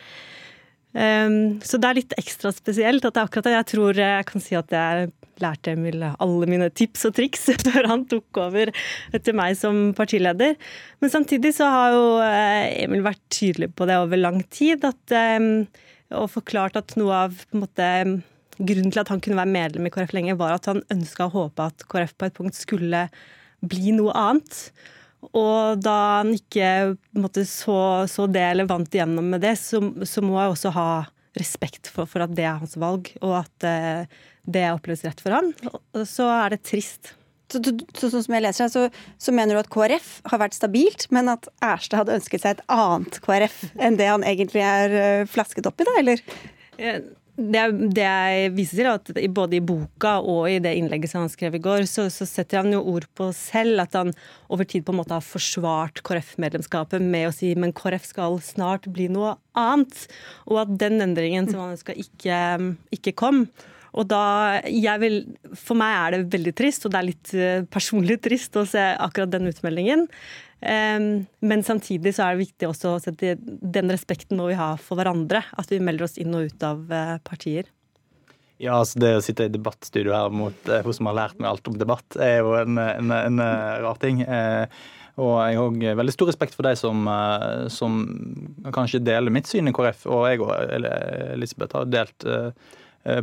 [0.93, 3.55] Um, så det er litt ekstra spesielt at det er akkurat det.
[3.55, 7.89] Jeg tror jeg kan si at jeg lærte Emil alle mine tips og triks før
[7.89, 8.73] han tok over
[9.17, 10.59] etter meg som partileder.
[11.01, 14.85] Men samtidig så har jo eh, Emil vært tydelig på det over lang tid.
[14.85, 15.65] At, um,
[16.13, 17.89] og forklart at noe av på en måte
[18.63, 21.35] grunnen til at han kunne være medlem i KrF lenge, var at han ønska å
[21.37, 23.07] håpe at KrF på et punkt skulle
[23.63, 24.67] bli noe annet.
[25.31, 27.79] Og da han ikke måtte, så,
[28.11, 30.89] så, det eller vant igjennom med det, så, så, må jeg også ha
[31.39, 35.39] respekt for, for, at det er hans valg, og at eh, det oppleves rett for
[35.39, 35.53] han.
[36.09, 37.15] Så er det trist.
[37.53, 37.61] Så,
[37.95, 38.87] så, sånn som jeg leser så,
[39.21, 42.67] så, mener du at KrF har vært stabilt, men at Erstad hadde ønsket seg et
[42.73, 46.25] annet KrF enn det han egentlig er uh, flasket opp i, da, eller?
[47.43, 47.63] Det,
[47.97, 51.57] det, jeg viser til, at både i boka og i det innlegget som han skrev
[51.59, 54.13] i går, så, så, setter han jo ord på selv at han
[54.53, 58.89] over tid på en måte har forsvart KrF-medlemskapet med å si men KrF skal snart
[58.95, 60.07] bli noe annet.
[60.47, 62.39] Og at den endringen som han ønska, ikke,
[62.95, 63.47] ikke kom.
[63.93, 64.61] Og da,
[65.03, 65.19] vil,
[65.59, 68.81] For meg er det veldig trist, og det er litt eh, personlig trist å se
[68.81, 70.07] akkurat den utmeldingen.
[70.63, 75.01] Men samtidig så er det viktig også å sette den respekten må vi ha for
[75.01, 75.43] hverandre.
[75.59, 77.71] At vi melder oss inn og ut av eh, partier.
[78.63, 81.51] Ja, altså Det å sitte i debattstudio her mot eh, hun som har lært meg
[81.51, 83.47] alt om debatt, er jo en, en, en
[83.83, 84.23] rar ting.
[85.21, 87.11] Og jeg har veldig stor respekt for de som,
[87.75, 87.99] som,
[88.73, 90.07] kanskje deler mitt syn i KrF.
[90.09, 90.55] Og jeg og
[91.35, 92.51] Elisabeth har delt Eh,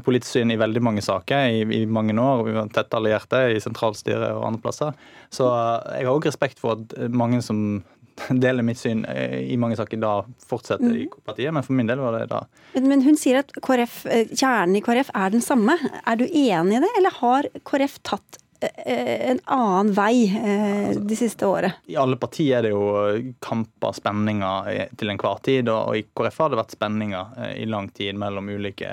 [0.04, 2.44] politisk syn i veldig mange saker i, i mange år.
[2.48, 5.00] Vi var tett allierte i sentralstyret og andre plasser.
[5.34, 7.62] Så eh, jeg har òg respekt for at mange som
[8.44, 10.18] deler mitt syn eh, i mange saker, da
[10.50, 11.22] fortsetter i mm.
[11.30, 11.56] partiet.
[11.56, 12.44] Men for min del var det da
[12.76, 15.80] Men hun sier at KRF, kjernen i KrF er den samme.
[16.04, 21.15] Er du enig i det, eller har KrF tatt Eh, en annen vei eh, de
[21.15, 21.80] siste året?
[21.88, 25.72] I alle partier er det jo kamper, spenninger til enhver tid.
[25.72, 28.91] Og i KrF har det vært spenninger eh, i lang tid mellom ulike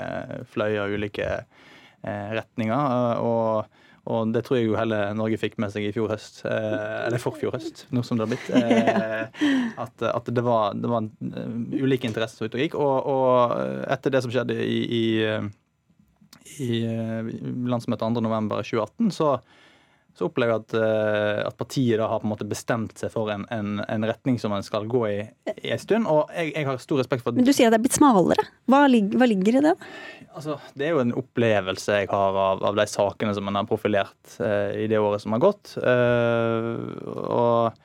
[0.53, 1.41] fløyer, ulike
[2.07, 3.19] retninger.
[3.25, 7.19] og og det tror jeg jo hele Norge fikk med seg i fjor høst, eller
[7.19, 9.33] forfjor høst, nå som det har blitt.
[9.83, 11.09] At, at det, var, det, var,
[11.75, 12.77] ulike interesser som ute og gikk.
[12.79, 13.51] Og, og,
[13.91, 15.03] etter det som skjedde i, i
[16.63, 16.83] i
[17.69, 19.31] landsmøtet 2.11.2018, så,
[20.17, 23.29] så opplever jeg at, eh, at, partiet da har på en måte bestemt seg for
[23.29, 25.17] en, en, en retning som en skal gå i,
[25.53, 26.09] i en stund.
[26.09, 28.47] Og jeg, jeg, har stor respekt for Men Du sier at det er blitt smalere.
[28.71, 29.75] Hva, ligger, hva ligger i det?
[30.31, 33.69] Altså, det er jo en opplevelse jeg har av, av de sakene som man har
[33.69, 35.77] profilert uh, i det året som har gått.
[35.77, 36.81] Uh,
[37.37, 37.79] og,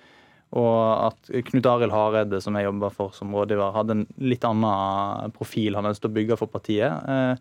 [0.56, 0.74] og,
[1.10, 5.76] at Knut Arild Hareide, som jeg jobber for som rådgiver, hadde en litt annen profil
[5.76, 7.40] han ønsket å bygge for partiet.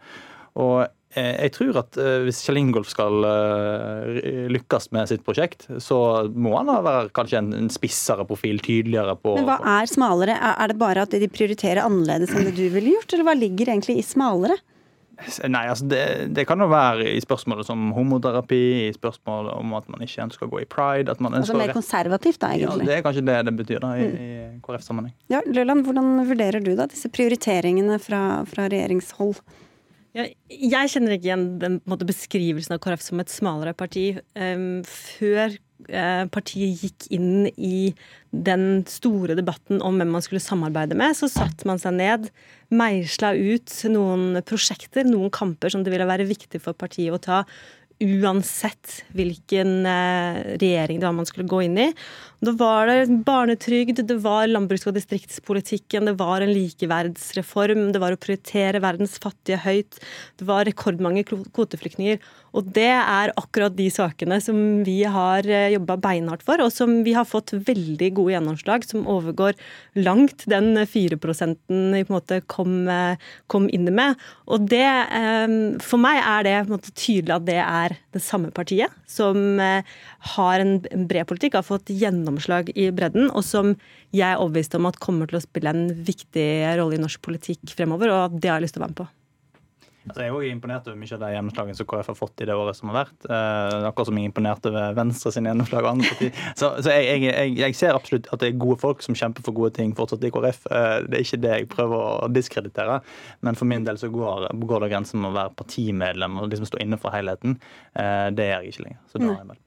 [0.59, 0.83] Og
[1.15, 4.19] jeg tror at eh, hvis Kjell Ingolf skal eh,
[4.53, 5.97] lykkes med sitt prosjekt, så
[6.31, 10.37] må han være kanskje en spissere profil, tydeligere på Men hva er smalere?
[10.39, 13.73] Er det bare at de prioriterer annerledes enn det du ville gjort, eller hva ligger
[13.73, 14.59] egentlig i smalere?
[15.21, 19.89] Nei, altså det, det, kan jo være i spørsmålet som homoterapi, i spørsmålet om at
[19.91, 21.13] man ikke ønsker å gå i pride.
[21.13, 22.87] At man altså Mer konservativt, da, egentlig?
[22.87, 24.15] Ja, Det er kanskje det det betyr da, i, mm.
[24.21, 25.13] i KrF-sammenheng.
[25.33, 29.43] Ja, Løland, hvordan vurderer du da disse prioriteringene fra, fra regjeringshold?
[30.11, 34.09] Ja, jeg kjenner ikke igjen den måte, beskrivelsen av KrF som et smalere parti.
[34.35, 35.55] Um, før
[35.87, 37.93] uh, partiet gikk inn i
[38.31, 42.27] den store debatten om hvem man skulle samarbeide med, så satte man seg ned,
[42.75, 47.45] meisla ut noen prosjekter, noen kamper som det ville være viktig for partiet å ta
[48.01, 51.91] uansett hvilken uh, regjering det var man skulle gå inn i.
[52.41, 58.15] Da var det barnetrygd, det var landbruks- og distriktspolitikken, det var en likeverdsreform, det var
[58.15, 59.99] å prioritere verdens fattige høyt,
[60.41, 62.17] det var rekordmange kvoteflyktninger.
[62.57, 66.97] Og det er akkurat de sakene som vi har eh, jobba beinhardt for, og som
[67.05, 69.55] vi har fått veldig gode gjennomslag, som overgår
[70.01, 74.17] langt den 4 vi på en måte kom, eh, kom inn med.
[74.49, 79.61] Og det, eh, for meg er det tydelig at det er det samme partiet som
[80.35, 80.75] har en
[81.09, 83.73] bred politikk, har fått gjennomslag i bredden, og som
[84.13, 87.73] jeg er overbevist om at kommer til å spille en viktig rolle i norsk politikk
[87.73, 89.09] fremover, og det har jeg lyst til å være med på.
[90.01, 92.45] Altså, jeg er jo imponert over mye av de gjennomslagene som KrF har fått i
[92.49, 93.27] det året som har vært.
[93.27, 96.39] Eh, akkurat som jeg er imponert over Venstre sine gjennomslag og andre partier.
[96.61, 99.55] Så, så jeg, jeg, jeg, ser absolutt at det er gode folk som kjemper for
[99.57, 100.65] gode ting fortsatt i KrF.
[100.73, 102.97] Eh, det er ikke det jeg prøver å diskreditere,
[103.45, 106.71] men for min del så går, går det grensen med å være partimedlem og liksom
[106.71, 107.59] stå inne for helheten.
[107.93, 109.03] Eh, det gjør jeg ikke lenger.
[109.05, 109.60] Så da er jeg med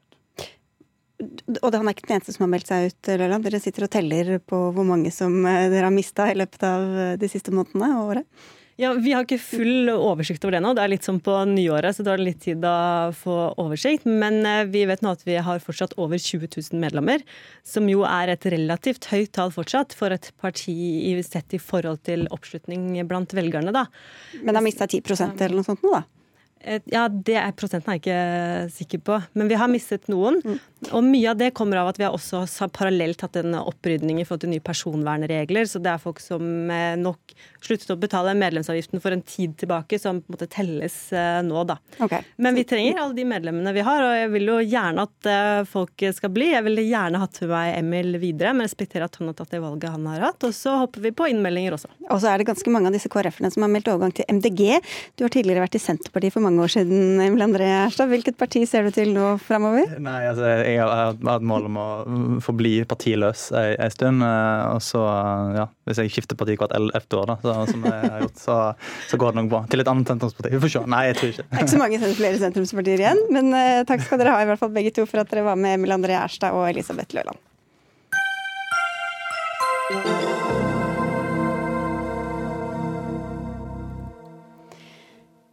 [1.22, 3.46] og det han er ikke den eneste som har meldt seg ut, Løland.
[3.46, 6.98] Dere sitter og teller på hvor mange som eh, dere har mista i løpet av
[6.98, 8.52] eh, de siste månedene og året?
[8.76, 10.72] Ja, Vi har ikke full oversikt over det nå.
[10.74, 14.08] Det er litt som på nyåret, så det er litt tid å få oversikt.
[14.08, 17.22] Men eh, vi vet nå at vi har fortsatt over 20 000 medlemmer,
[17.62, 20.74] som jo er et relativt høyt tall fortsatt for et parti
[21.22, 23.86] sett i forhold til oppslutning blant velgerne, da.
[24.42, 26.02] Men har mista 10% eller noe sånt nå, da?
[26.88, 29.18] Ja, det er prosenten er jeg ikke sikker på.
[29.36, 30.40] Men vi har mistet noen.
[30.40, 30.60] Mm.
[30.92, 34.26] Og mye av det kommer av at vi har også parallelt hatt en opprydning i
[34.26, 35.68] forhold til nye personvernregler.
[35.70, 39.98] Så det er folk som eh, nok sluttet å betale medlemsavgiften for en tid tilbake,
[40.00, 41.78] som på en måte telles eh, nå, da.
[42.04, 42.26] Okay.
[42.36, 45.62] Men vi trenger alle de medlemmene vi har, og jeg vil jo gjerne at eh,
[45.70, 46.50] folk skal bli.
[46.52, 49.62] Jeg ville gjerne hatt med meg Emil videre, men respekterer at han har tatt det
[49.64, 50.48] valget han har hatt.
[50.48, 51.90] Og så hopper vi på innmeldinger også.
[52.10, 54.62] Og så er det ganske mange av disse KrF-ene som har meldt overgang til MDG.
[55.18, 58.10] Du har tidligere vært i Senterpartiet for mange år siden, Emil André Erstad.
[58.12, 59.96] Hvilket parti ser du til nå framover?
[60.02, 61.86] Nei, altså, jeg har hatt mål om å
[62.44, 64.24] forbli partiløs en stund.
[64.24, 65.02] Eh, og så,
[65.56, 68.58] ja, hvis jeg skifter parti hvert ellevte år, da, så, som jeg har gjort, så,
[69.10, 69.62] så, går det nok bra.
[69.70, 70.52] Til et annet sentrumsparti.
[70.54, 70.84] Vi får se.
[70.94, 71.48] Nei, jeg tror ikke.
[71.48, 74.50] Det er ikke så mange flere sentrumspartier igjen, men uh, takk skal dere ha i
[74.52, 77.40] hvert fall begge to for at dere var med, Emil André Erstad og Elisabeth Løland.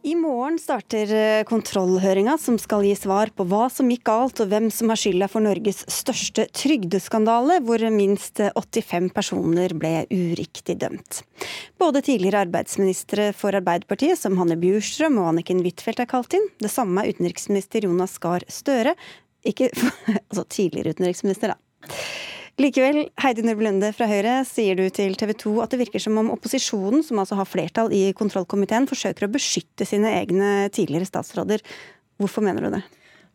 [0.02, 4.48] I morgen starter eh, kontrollhøringa som skal gi svar på hva som gikk galt og
[4.50, 11.22] hvem som har skylda for Norges største trygdeskandale, hvor minst 85 personer ble uriktig dømt.
[11.78, 16.72] Både tidligere arbeidsministre for Arbeiderpartiet, som Hanne Bjurstrøm og Anniken Huitfeldt er kalt inn, det
[16.74, 18.96] samme er utenriksminister Jonas Gahr Støre,
[19.46, 19.70] ikke
[20.32, 21.92] altså tidligere utenriksminister, da.
[22.62, 26.18] Likevel, Heidi Nørby Lunde fra Høyre, sier du til TV 2 at det virker som
[26.20, 31.64] om opposisjonen, som altså har flertall i kontrollkomiteen, forsøker å beskytte sine egne tidligere statsråder.
[32.22, 32.82] Hvorfor mener du det?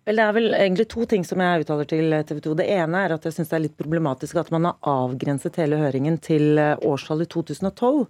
[0.07, 2.53] Vel, Det er vel egentlig to ting som jeg uttaler til TV 2.
[2.61, 5.81] Det ene er at jeg syns det er litt problematisk at man har avgrenset hele
[5.81, 8.05] høringen til eh, årstallet 2012.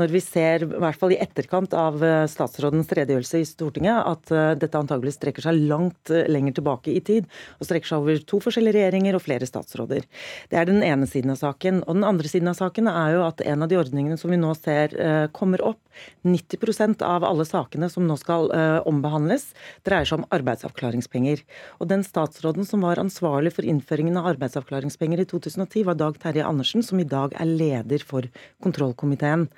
[0.00, 4.32] Når vi ser, i hvert fall i etterkant av eh, statsrådens redegjørelse i Stortinget, at
[4.32, 7.28] eh, dette antagelig strekker seg langt lenger tilbake i tid.
[7.60, 10.08] Og strekker seg over to forskjellige regjeringer og flere statsråder.
[10.48, 11.84] Det er den ene siden av saken.
[11.84, 14.40] Og den andre siden av saken er jo at en av de ordningene som vi
[14.40, 14.96] nå ser
[15.36, 15.82] kommer opp,
[16.24, 18.48] 90% av alle sakene som nå skal
[18.88, 19.50] ombehandles,
[19.84, 21.41] dreier seg om arbeidsavklaringspenger.
[21.80, 26.46] Og den statsråden som var ansvarlig for innføringen av arbeidsavklaringspenger i 2010, var Dag Terje
[26.46, 28.28] Andersen, som i dag er leder for
[28.64, 29.48] kontrollkomiteen.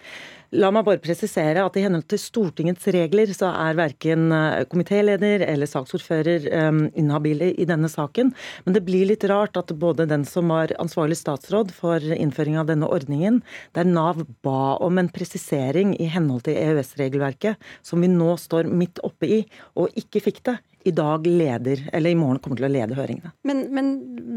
[0.54, 4.28] La meg bare presisere at i henhold til Stortingets regler så er verken
[4.70, 6.46] komitéleder eller saksordfører
[6.94, 8.30] inhabile i denne saken.
[8.62, 12.68] Men det blir litt rart at både den som var ansvarlig statsråd for innføring av
[12.70, 13.40] denne ordningen,
[13.74, 19.02] der Nav ba om en presisering i henhold til EØS-regelverket, som vi nå står midt
[19.02, 19.42] oppe i,
[19.74, 23.30] og ikke fikk det, i dag leder, eller i morgen kommer til å lede høringene.
[23.48, 23.86] Men, men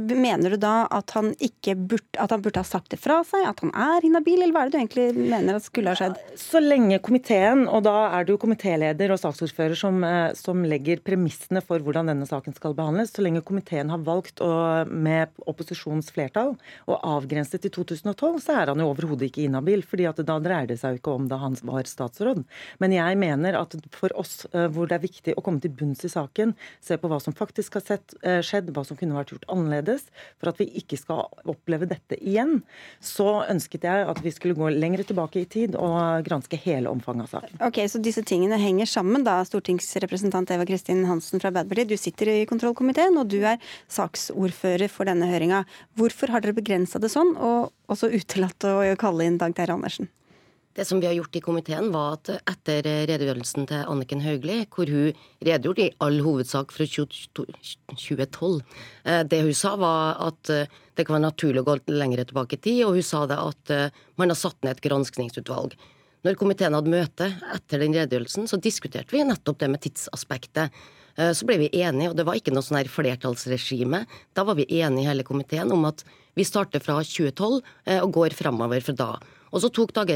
[0.08, 3.44] mener du da at han burde, at han burde ha sagt det fra seg?
[3.50, 6.07] At han er inhabil, eller hva er det du egentlig mener at skulle ha skjedd?
[6.38, 11.02] Så lenge komiteen, og da er det jo komitéleder og saksordfører som, eh, som, legger
[11.06, 14.50] premissene for hvordan denne saken skal behandles, så lenge komiteen har valgt å,
[14.86, 16.56] med opposisjonens flertall
[16.86, 19.84] å avgrense til 2012, så er han jo overhodet ikke inhabil.
[19.88, 22.44] fordi at da dreier det seg jo ikke om da han var statsråd.
[22.80, 26.06] Men jeg mener at for oss eh, hvor det er viktig å komme til bunns
[26.06, 26.54] i saken,
[26.84, 30.08] se på hva som faktisk har sett, eh, skjedd, hva som kunne vært gjort annerledes,
[30.38, 32.62] for at vi ikke skal oppleve dette igjen,
[33.02, 35.87] så ønsket jeg at vi skulle gå lenger tilbake i tid og
[36.26, 37.62] granske hele omfanget av saken.
[37.68, 41.90] Ok, Så disse tingene henger sammen, da, stortingsrepresentant Eva Kristin Hansen fra Arbeiderpartiet.
[41.90, 43.62] Du sitter i kontrollkomiteen, og du er
[43.94, 45.64] saksordfører for denne høringa.
[45.98, 50.12] Hvorfor har dere begrensa det sånn, og også utelatt å kalle inn Dag Terje Andersen?
[50.78, 54.86] Det som vi har gjort i komiteen, var at etter redegjørelsen til Anniken Hauglie, hvor
[54.86, 58.60] hun redegjorde i all hovedsak fra 2012
[59.10, 62.60] eh, Det hun sa, var at eh, det kan være naturlig å gå lenger tilbake
[62.60, 65.74] i tid, og hun sa det at eh, man har satt ned et granskningsutvalg.
[66.28, 70.78] Når komiteen hadde møte etter den redegjørelsen, så diskuterte vi nettopp det med tidsaspektet.
[71.18, 74.04] Så ble vi enige, og det var ikke noe sånn her flertallsregime.
[74.38, 76.04] Da var vi enige i hele komiteen om at
[76.38, 77.64] vi starter fra 2012
[78.04, 79.10] og går fremover fra da.
[79.52, 80.12] Og så tok Dag,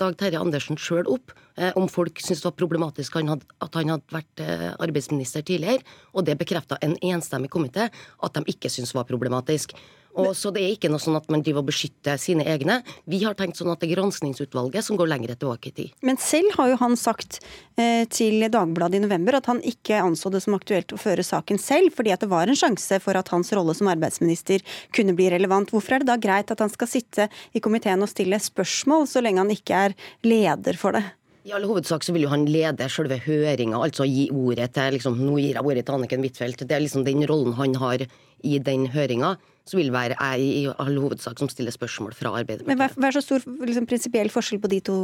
[0.00, 3.78] Dag Terje Andersen sjøl opp eh, om folk syntes det var problematisk han hadde, at
[3.80, 8.72] han hadde vært eh, arbeidsminister tidligere, og det bekrefta en enstemmig komité at de ikke
[8.72, 9.76] syntes var problematisk.
[10.14, 12.80] Og så Det er ikke noe sånn at man driver og beskytter sine egne.
[13.10, 15.94] Vi har tenkt sånn at det er granskingsutvalget som går lenger tilbake i tid.
[16.06, 17.40] Men selv har jo han sagt
[17.76, 21.58] eh, til Dagbladet i november at han ikke anså det som aktuelt å føre saken
[21.58, 24.62] selv, fordi at det var en sjanse for at hans rolle som arbeidsminister
[24.94, 25.74] kunne bli relevant.
[25.74, 29.24] Hvorfor er det da greit at han skal sitte i komiteen og stille spørsmål, så
[29.24, 31.02] lenge han ikke er leder for det?
[31.44, 35.18] I all hovedsak så vil jo han lede selve høringa, altså gi ordet til liksom,
[35.20, 36.62] Nå gir jeg ordet til Anniken Huitfeldt.
[36.64, 38.06] Det er liksom den rollen han har
[38.44, 39.34] i den høringa
[39.64, 42.68] så vil være jeg i all hovedsak som stiller spørsmål fra Arbeiderpartiet.
[42.68, 44.96] Men Hva er så stor liksom, prinsipiell forskjell på de to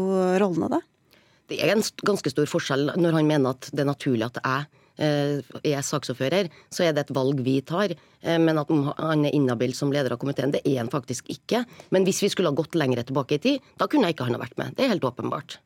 [0.42, 0.82] rollene, da?
[1.50, 4.68] Det er en ganske stor forskjell når han mener at det er naturlig at jeg
[5.02, 7.96] eh, er saksordfører, så er det et valg vi tar.
[7.96, 11.64] Eh, men at han er inhabil som leder av komiteen, det er han faktisk ikke.
[11.90, 14.38] Men hvis vi skulle ha gått lenger tilbake i tid, da kunne jeg ikke han
[14.38, 14.76] ha vært med.
[14.76, 15.58] Det er helt åpenbart.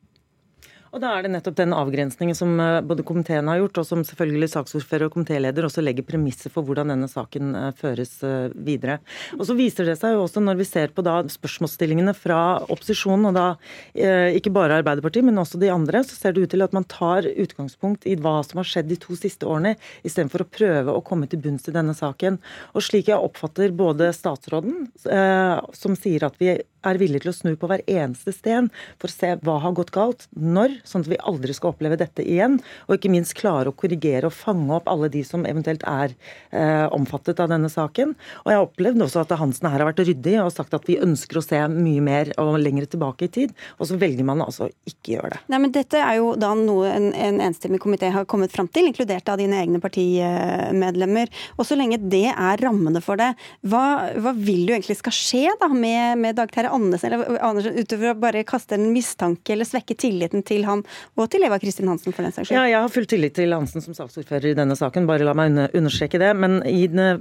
[0.94, 4.02] Og Da er det nettopp den avgrensningen som eh, både komiteen har gjort, og som
[4.06, 9.00] selvfølgelig saksordfører og komitéleder også legger premisser for hvordan denne saken eh, føres eh, videre.
[9.34, 12.38] Og Så viser det seg jo også når vi ser på da spørsmålsstillingene fra
[12.70, 13.46] opposisjonen, og da
[13.94, 17.26] ikke bare Arbeiderpartiet, men også de andre, så ser det ut til at man tar
[17.26, 19.74] utgangspunkt i hva som har skjedd de to siste årene,
[20.06, 22.38] istedenfor å prøve å komme til bunns i denne saken.
[22.74, 26.56] Og slik jeg oppfatter både statsråden, som sier at vi
[26.90, 28.70] er villige til å snu på hver eneste sten
[29.00, 32.24] for å se hva har gått galt, når, sånn at vi aldri skal oppleve dette
[32.24, 32.58] igjen.
[32.88, 36.14] Og ikke minst klare å korrigere og fange opp alle de som eventuelt er
[36.50, 38.14] eh, omfattet av denne saken.
[38.44, 40.98] Og jeg har opplevd også at Hansen her har vært ryddig og sagt at vi
[41.02, 44.68] ønsker å se mye mer og lenger tilbake i tid, og så velger man altså
[44.88, 45.40] ikke gjøre det.
[45.52, 48.88] Nei, men Dette er jo da noe en, en enstemmig komité har kommet fram til,
[48.90, 51.32] inkludert av dine egne partimedlemmer.
[51.58, 53.32] Og så lenge det er rammene for det,
[53.66, 57.78] hva, hva vil du egentlig skal skje da med, med Dag Terje Andersen, eller Andersen
[57.78, 60.84] utover å bare kaste en mistanke eller svekke tilliten til ham,
[61.16, 62.58] og til Eva Kristin Hansen for den saks skyld?
[62.58, 65.58] Ja, jeg har full tillit til Hansen som saksordfører i denne saken, bare la meg
[65.74, 66.32] understreke det.
[66.38, 66.60] Men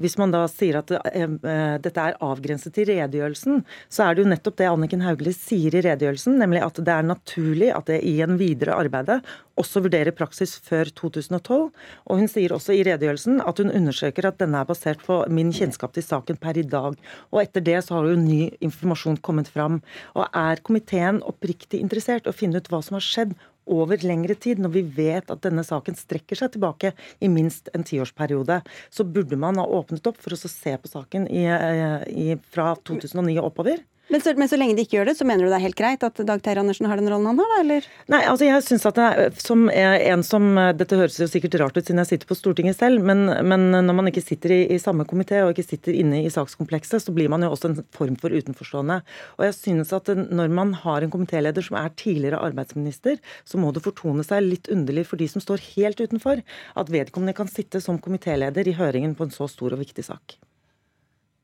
[0.02, 4.26] hvis man da sier at eh, eh, dette er avgrenset til redegjørelsen, så er det
[4.26, 8.02] jo nettopp det Anniken Hauglie sier i redegjørelsen, nemlig at det er naturlig at det
[8.08, 9.22] i en videre arbeidet
[9.60, 11.68] også vurderer praksis før 2012.
[12.10, 15.52] Og hun sier også i redegjørelsen at hun undersøker at denne er basert på min
[15.54, 16.98] kjennskap til saken per i dag.
[17.32, 19.82] Og etter det så har jo ny informasjon kommet kommet fram.
[20.16, 23.36] Og er komiteen oppriktig interessert å finne ut hva som har skjedd
[23.66, 27.84] over lengre tid, når vi vet at denne saken strekker seg tilbake i minst en
[27.84, 32.36] tiårsperiode, så burde man ha åpnet opp for å se på saken i, eh, i,
[32.52, 33.80] fra 2009 og oppover.
[34.14, 35.78] Men så, men så, lenge de ikke gjør det, så mener du det er helt
[35.80, 37.88] greit at Dag Terje Andersen har den rollen han har, da, eller?
[38.14, 40.46] Nei, altså jeg synes at det er, som en som
[40.78, 43.98] Dette høres jo sikkert rart ut siden jeg sitter på Stortinget selv, men, men når
[43.98, 47.34] man ikke sitter i, i samme komité og ikke sitter inne i sakskomplekset, så blir
[47.34, 49.02] man jo også en form for utenforstående.
[49.40, 53.18] Og jeg synes at når man har en komitéleder som er tidligere arbeidsminister,
[53.50, 56.46] så må det fortone seg litt underlig for de som står helt utenfor,
[56.78, 60.38] at vedkommende kan sitte som komitéleder i høringen på en så stor og viktig sak.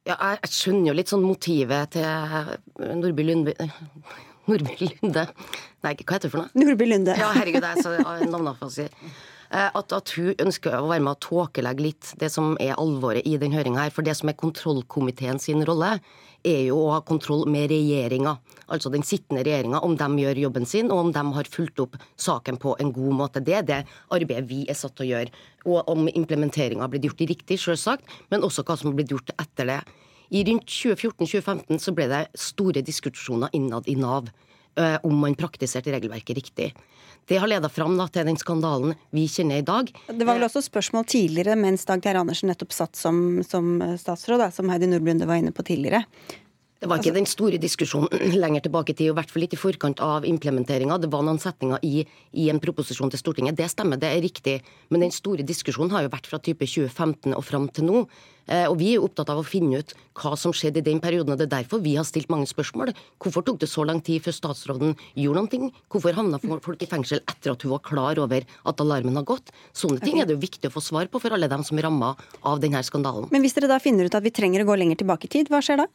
[0.07, 2.05] Ja, jeg, jeg, skjønner jo litt sånn motivet til
[2.99, 3.55] Nordby Lundby
[4.49, 5.25] Nordby Lunde
[5.83, 6.51] Nei, hva heter det for noe?
[6.59, 7.15] Nordby Lunde.
[7.19, 8.87] Ja, herregud, jeg er så navneafasi.
[9.49, 13.37] At, at, hun ønsker å være med å tåkelegge litt det som er alvoret i
[13.41, 13.93] den høringa her.
[13.95, 15.95] For det som er kontrollkomiteen sin rolle,
[16.47, 18.35] er jo å ha kontroll med regjeringa.
[18.71, 21.97] Altså den sittende regjeringa, om de gjør jobben sin, og om de har fulgt opp
[22.19, 23.43] saken på en god måte.
[23.43, 23.79] Det er det
[24.13, 25.33] arbeidet vi er satt til å gjøre.
[25.67, 29.33] Og om implementeringa har blitt gjort riktig, selvsagt, men også hva som har blitt gjort
[29.37, 29.79] etter det.
[30.29, 34.29] I rundt 2014-2015 så ble det store diskusjoner innad i Nav
[34.77, 36.69] eh, om man praktiserte regelverket riktig.
[37.29, 39.91] Det har leda fram da, til den skandalen vi kjenner i dag.
[40.09, 44.41] Det var vel også spørsmål tidligere, mens Dag Terje Andersen nettopp satt som, som statsråd,
[44.41, 46.01] da, som Heidi Nordblunde var inne på tidligere.
[46.79, 48.07] Det var ikke den store diskusjonen
[48.43, 50.95] lenger tilbake i tid, og i hvert fall litt i forkant av implementeringa.
[51.03, 53.57] Det var noen setninger i, i, en proposisjon til Stortinget.
[53.59, 54.61] Det stemmer, det er riktig.
[54.87, 58.05] Men den store diskusjonen har jo vært fra type 2015 og fram til nå.
[58.47, 61.35] Eh, og vi er opptatt av å finne ut hva som skjedde i den perioden,
[61.35, 62.93] og det er derfor vi har stilt mange spørsmål.
[63.19, 65.71] Hvorfor tok det så lang tid før statsråden gjorde noe?
[65.91, 69.51] Hvorfor havna folk i fengsel etter at hun var klar over at alarmen har gått?
[69.75, 71.89] Sånne ting er det jo viktig å få svar på for alle dem som er
[71.91, 73.27] ramma av denne skandalen.
[73.35, 75.51] Men hvis dere da finner ut at vi trenger å gå lenger tilbake i tid,
[75.51, 75.91] hva skjer da?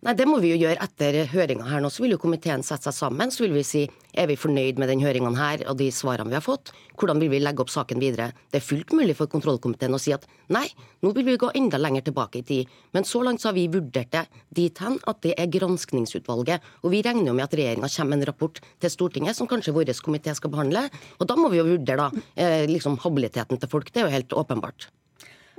[0.00, 1.90] Nei, Det må vi jo gjøre etter høringa her nå.
[1.92, 3.28] Så vil jo komiteen sette seg sammen.
[3.28, 3.82] Så vil vi si
[4.16, 6.70] er vi fornøyd med den høringa her og de svarene vi har fått.
[6.96, 8.30] Hvordan vil vi legge opp saken videre?
[8.48, 10.24] Det er fullt mulig for kontrollkomiteen å si at
[10.56, 10.64] nei,
[11.04, 12.70] nå vil vi gå enda lenger tilbake i tid.
[12.96, 14.24] Men så langt så har vi vurdert det
[14.56, 16.64] dit hen at det er granskningsutvalget.
[16.80, 19.76] Og vi regner jo med at regjeringa kommer med en rapport til Stortinget som kanskje
[19.76, 20.86] vår komité skal behandle.
[21.20, 23.92] Og da må vi jo vurdere da eh, liksom habiliteten til folk.
[23.92, 24.88] Det er jo helt åpenbart.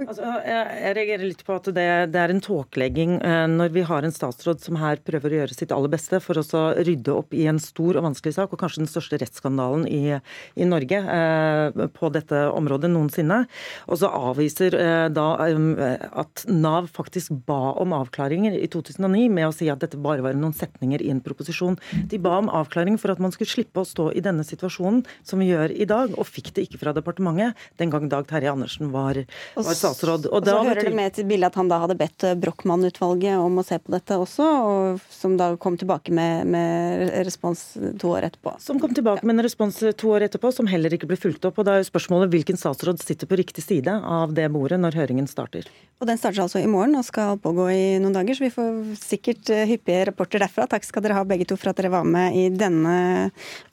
[0.02, 3.84] Altså, jeg, jeg, reagerer litt på at det, det er en tåkelegging eh, når vi
[3.86, 7.36] har en statsråd som her prøver å gjøre sitt aller beste for å rydde opp
[7.38, 10.18] i en stor og vanskelig sak, og kanskje den største rettsskandalen i,
[10.58, 13.44] i Norge eh, på dette området noensinne.
[13.92, 19.50] Og så avviser eh, da um, at Nav faktisk ba om avklaringer i 2009 med
[19.50, 21.78] å si at dette bare var noen setninger i en proposisjon.
[22.10, 25.42] De ba om avklaring for at man skulle slippe å stå i denne situasjonen som
[25.42, 28.90] vi gjør i dag, og fikk det ikke fra departementet den gang Dag Terje Andersen
[28.94, 29.20] var,
[29.56, 30.28] var statsråd statsråd.
[30.32, 33.38] Og, og så hører det med til bildet at han da hadde bedt eh, Brochmann-utvalget
[33.42, 37.64] om å se på dette også, og som da kom tilbake med, med, respons
[38.02, 38.56] to år etterpå.
[38.64, 41.60] Som kom tilbake med en respons to år etterpå, som heller ikke ble fulgt opp.
[41.62, 45.00] Og da er jo spørsmålet hvilken statsråd sitter på riktig side av det bordet når
[45.02, 45.68] høringen starter.
[46.02, 48.80] Og den starter altså i morgen og skal pågå i noen dager, så vi får
[49.02, 50.66] sikkert eh, hyppige rapporter derfra.
[50.70, 52.96] Takk skal dere ha begge to for at dere var med i denne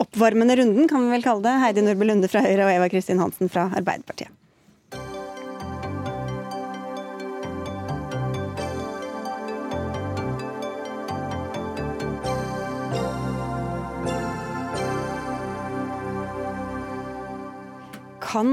[0.02, 1.56] oppvarmende runden, kan vi vel kalle det.
[1.64, 4.34] Heidi Nordby Lunde fra Høyre og Eva Kristin Hansen fra Arbeiderpartiet.
[18.28, 18.48] Kan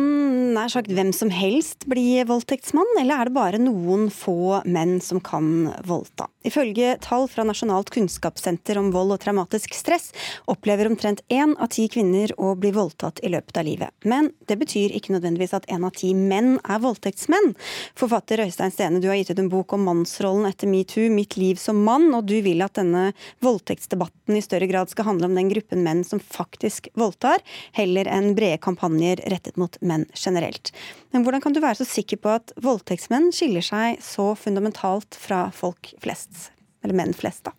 [0.55, 5.19] nær sagt hvem som helst bli voldtektsmann, eller er det bare noen få menn som
[5.19, 6.29] kan voldta?
[6.45, 10.11] Ifølge tall fra Nasjonalt kunnskapssenter om vold og traumatisk stress
[10.51, 13.91] opplever omtrent én av ti kvinner å bli voldtatt i løpet av livet.
[14.05, 17.51] Men det betyr ikke nødvendigvis at én av ti menn er voldtektsmenn.
[17.99, 21.59] Forfatter Øystein Stene, du har gitt ut en bok om mannsrollen etter metoo, 'Mitt liv
[21.59, 23.11] som mann', og du vil at denne
[23.43, 27.41] voldtektsdebatten i større grad skal handle om den gruppen menn som faktisk voldtar,
[27.73, 30.71] heller enn brede kampanjer rettet mot menn generelt.
[31.11, 35.47] Men hvordan kan du være så sikker på at voldtektsmenn skiller seg så fundamentalt fra
[35.55, 36.49] folk flest?
[36.83, 37.55] Eller menn flest, da?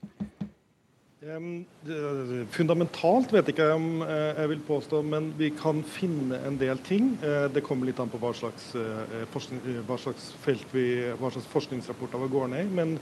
[2.54, 6.78] Fundamentalt vet ikke jeg om eh, jeg vil påstå, men vi kan finne en del
[6.86, 7.08] ting.
[7.18, 10.28] Eh, det kommer litt an på hva slags, eh, forskning, hva slags
[10.70, 10.84] vi,
[11.18, 12.74] hva slags forskningsrapporter vi går ned i.
[12.78, 12.94] Men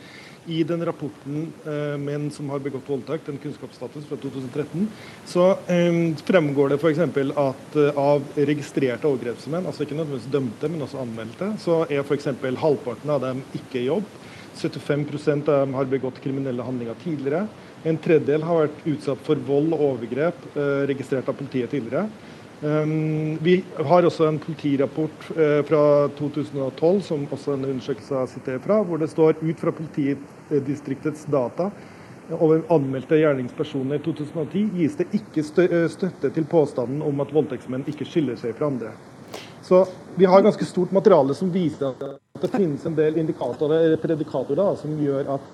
[0.48, 1.52] i den rapporten
[2.00, 4.88] 'Menn som har begått voldtekt', en kunnskapsstatus fra 2013,
[5.26, 5.56] så
[6.24, 6.98] fremgår det f.eks.
[7.00, 12.28] at av registrerte overgrepsmenn, altså ikke nødvendigvis dømte, men også anmeldte, så er f.eks.
[12.60, 14.04] halvparten av dem ikke i jobb.
[14.54, 17.48] 75% av dem har begått kriminelle handlinger tidligere.
[17.84, 22.06] En tredjedel har vært utsatt for vold og overgrep eh, registrert av politiet tidligere.
[22.64, 25.80] Um, vi har også en politirapport eh, fra
[26.16, 31.68] 2012 som også en undersøkelse siterer fra, hvor det står ut fra politidistriktets data
[32.32, 37.84] over anmeldte gjerningspersoner i 2010 gis det ikke eh, støtte til påstanden om at voldtektsmenn
[37.90, 38.94] ikke skiller seg fra andre.
[39.64, 39.82] Så
[40.16, 44.96] vi har ganske stort materiale som viser at det finnes en del indikatorer, predikatorer som
[45.00, 45.52] gjør at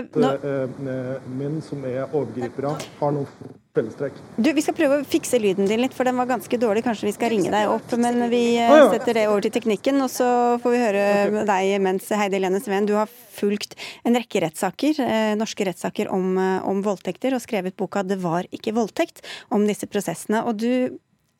[0.00, 0.30] er, nå...
[0.38, 4.16] Eh, eh, menn som er overgripere, har noen fellestrekk.
[4.36, 6.84] Du, Vi skal prøve å fikse lyden din litt, for den var ganske dårlig.
[6.86, 10.00] Kanskje vi skal ringe deg opp, men vi oh, setter det over til teknikken.
[10.04, 10.28] Og så
[10.62, 11.46] får vi høre okay.
[11.50, 16.36] deg mens Heidi Lene Sveen, du har fulgt en rekke rettssaker, eh, norske rettssaker om,
[16.38, 20.44] om, voldtekter, og skrevet boka 'Det var ikke voldtekt' om disse prosessene.
[20.46, 20.70] Og du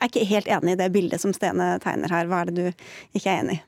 [0.04, 2.26] er ikke helt enig i det bildet som Stene tegner her.
[2.26, 2.66] Hva er det du
[3.14, 3.62] ikke er enig i?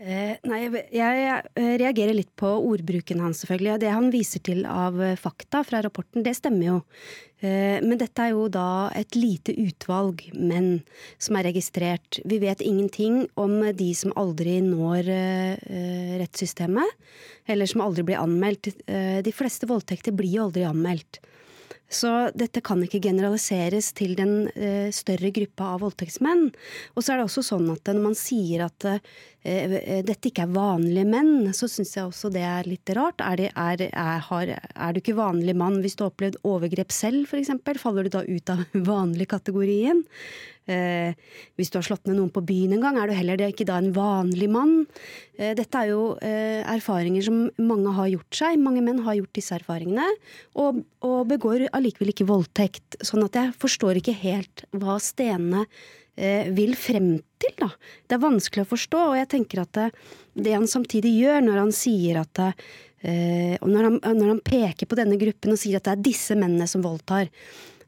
[0.00, 1.42] Eh, nei, jeg, jeg,
[1.82, 3.80] reagerer litt på ordbruken hans, selvfølgelig.
[3.82, 6.78] Det han viser til av eh, fakta fra rapporten, det stemmer jo.
[7.40, 10.82] Eh, men dette er jo da et lite utvalg menn
[11.16, 12.20] som er registrert.
[12.28, 17.00] Vi vet ingenting om de som aldri når eh, rettssystemet,
[17.48, 18.74] eller som aldri blir anmeldt.
[18.84, 21.22] Eh, de fleste voldtekter blir aldri anmeldt.
[21.90, 24.44] Så dette kan ikke generaliseres til den
[24.94, 26.44] større gruppa av voldtektsmenn.
[26.94, 28.86] Og så er det også sånn at når man sier at
[29.40, 33.22] dette ikke er vanlige menn, så syns jeg også det er litt rart.
[33.24, 36.92] Er, det, er, er, har, er, du ikke vanlig mann hvis du har opplevd overgrep
[36.92, 37.54] selv, f.eks.?
[37.80, 40.04] Faller du da ut av vanlig kategorien?
[40.70, 41.16] Eh,
[41.58, 43.78] hvis du har slått ned noen på byen en gang, er du heller ikke da
[43.80, 44.74] en vanlig mann?
[45.38, 48.60] Eh, dette er jo eh, erfaringer som mange har gjort seg.
[48.62, 50.06] Mange menn har gjort disse erfaringene,
[50.60, 53.00] og, og begår allikevel ikke voldtekt.
[53.00, 57.70] Sånn at jeg forstår ikke helt hva Stene eh, vil frem til, da.
[58.06, 59.86] Det er vanskelig å forstå, og jeg tenker at det,
[60.34, 64.90] det han samtidig gjør når han sier at eh, og når han, når han peker
[64.90, 67.30] på denne gruppen og sier at det er disse mennene som voldtar,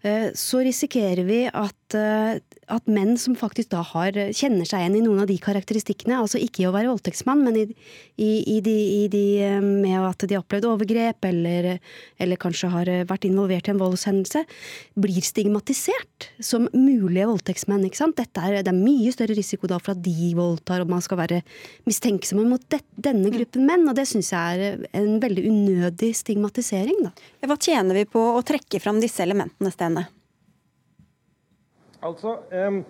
[0.03, 2.39] Eh, så risikerer vi at, eh,
[2.73, 6.41] at, menn som faktisk da har, kjenner seg igjen i noen av de karakteristikkene, altså
[6.41, 7.65] ikke i å være voldtektsmann, men i,
[8.17, 11.69] i, i, de, i de, eh, med at de har opplevd overgrep eller,
[12.23, 14.45] eller, kanskje har vært involvert i en voldshendelse,
[15.03, 17.85] blir stigmatisert som mulige voldtektsmenn.
[17.89, 18.17] ikke sant?
[18.19, 21.21] Dette er, det er mye større risiko da for at de voldtar, og man skal
[21.21, 21.43] være
[21.89, 23.37] mistenksomme mot det, denne mm.
[23.37, 23.87] gruppen menn.
[23.91, 27.05] Og det syns jeg er en veldig unødig stigmatisering.
[27.07, 27.15] da.
[27.47, 30.03] Hva tjener vi på å trekke fram disse elementene, Sten?
[32.03, 32.83] Altså, um,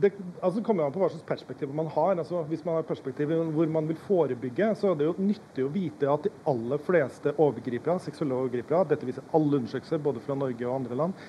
[0.00, 2.16] det altså kommer an på hva slags perspektiv man har.
[2.16, 5.72] Altså, hvis man har perspektiv hvor man vil forebygge, så er det jo nyttig å
[5.72, 10.68] vite at de aller fleste overgripere, seksuelle overgripere, dette viser alle undersøkelser både fra Norge
[10.68, 11.26] og andre land,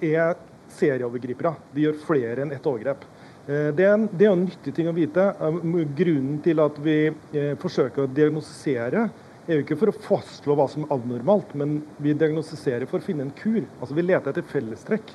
[0.00, 0.36] er
[0.76, 1.54] serieovergripere.
[1.74, 3.04] De gjør flere enn ett overgrep.
[3.46, 5.28] Eh, det er, en, det er en nyttig ting å vite.
[5.98, 9.06] Grunnen til at vi eh, forsøker å diagnostisere
[9.46, 13.06] er jo ikke for å fastslå hva som er abnormalt, men vi diagnostiserer for å
[13.06, 13.62] finne en kur.
[13.78, 15.12] Altså Vi leter etter fellestrekk.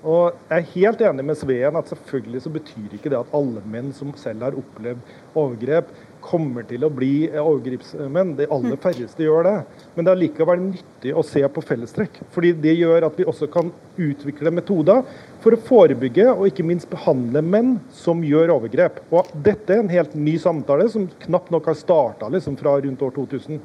[0.00, 3.60] Og Jeg er helt enig med Sveen at selvfølgelig så betyr ikke det at alle
[3.68, 5.02] menn som selv har opplevd
[5.36, 5.90] overgrep,
[6.20, 8.34] kommer til å bli overgripsmenn.
[8.36, 8.80] De aller mm.
[8.80, 9.54] færreste gjør det.
[9.94, 12.20] Men det er likevel nyttig å se på fellestrekk.
[12.30, 15.04] fordi det gjør at vi også kan utvikle metoder
[15.40, 19.00] for å forebygge og ikke minst behandle menn som gjør overgrep.
[19.10, 23.04] Og Dette er en helt ny samtale som knapt nok har starta liksom fra rundt
[23.04, 23.60] år 2000.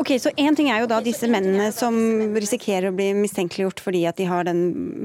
[0.00, 1.94] Ok, så Én ting er jo da disse mennene som
[2.34, 4.62] risikerer å bli mistenkeliggjort fordi at de har den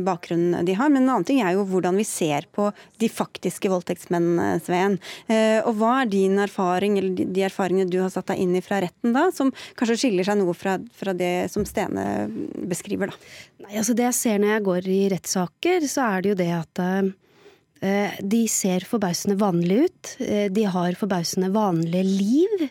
[0.08, 2.70] bakgrunnen de har, men en annen ting er jo hvordan vi ser på
[3.02, 4.98] de faktiske voldtektsmennene, Sveen.
[5.28, 8.64] Eh, og hva er din erfaring, eller de erfaringene du har satt deg inn i
[8.64, 12.28] fra retten da, som kanskje skiller seg noe fra, fra det som Stene
[12.70, 13.32] beskriver, da?
[13.66, 16.52] Nei, altså Det jeg ser når jeg går i rettssaker, så er det jo det
[16.56, 20.14] at uh, de ser forbausende vanlige ut.
[20.56, 22.70] De har forbausende vanlige liv.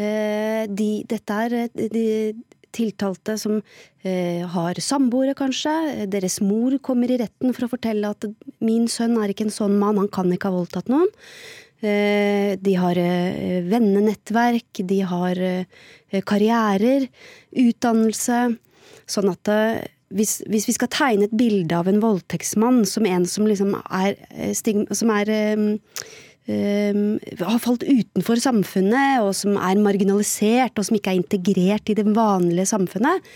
[0.00, 2.04] Eh, de, dette er eh, de
[2.70, 6.06] tiltalte som eh, har samboere, kanskje.
[6.10, 8.28] Deres mor kommer i retten for å fortelle at
[8.62, 11.10] 'min sønn er ikke en sånn mann, han kan ikke ha voldtatt noen'.
[11.80, 12.98] De har
[13.64, 15.38] vennenettverk, de har
[16.28, 17.06] karrierer,
[17.56, 18.40] utdannelse.
[19.08, 19.48] Sånn at
[20.12, 24.20] hvis, hvis, vi skal tegne et bilde av en voldtektsmann som en som liksom er,
[24.92, 25.32] som er
[26.50, 32.06] har falt utenfor samfunnet, og som er marginalisert, og som ikke er integrert i det
[32.08, 33.26] vanlige samfunnet,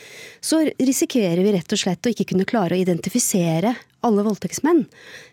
[0.45, 4.85] så risikerer vi rett og slett å ikke kunne klare å identifisere alle voldtektsmenn.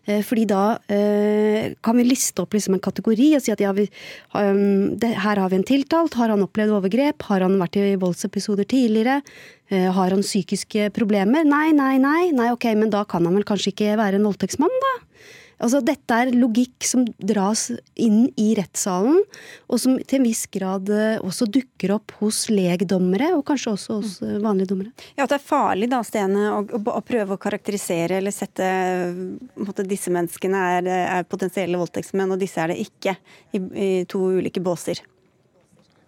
[0.08, 3.74] Eh, fordi da eh, kan vi liste opp liksom en kategori og si at ja,
[3.76, 3.88] vi,
[4.38, 6.16] um, her har vi en tiltalt.
[6.20, 7.28] Har han opplevd overgrep?
[7.30, 9.20] Har han vært i voldsepisoder tidligere?
[9.72, 11.48] Eh, har han psykiske problemer?
[11.48, 12.32] Nei, nei, nei.
[12.36, 14.94] nei, ok, Men da kan han vel kanskje ikke være en voldtektsmann, da?
[15.62, 17.68] Altså, dette er logikk som dras
[18.00, 19.20] inn i rettssalen,
[19.70, 24.00] og som til en viss grad eh, også dukker opp hos legdommere, og kanskje også
[24.00, 24.94] hos eh, vanlige dommere.
[25.14, 28.66] Ja, At det er farlig da, Stene, å, å prøve å karakterisere eller sette
[29.62, 30.92] måtte, disse menneskene er,
[31.22, 33.18] er potensielle voldtektsmenn, og disse er det ikke,
[33.54, 35.04] i, i to ulike båser.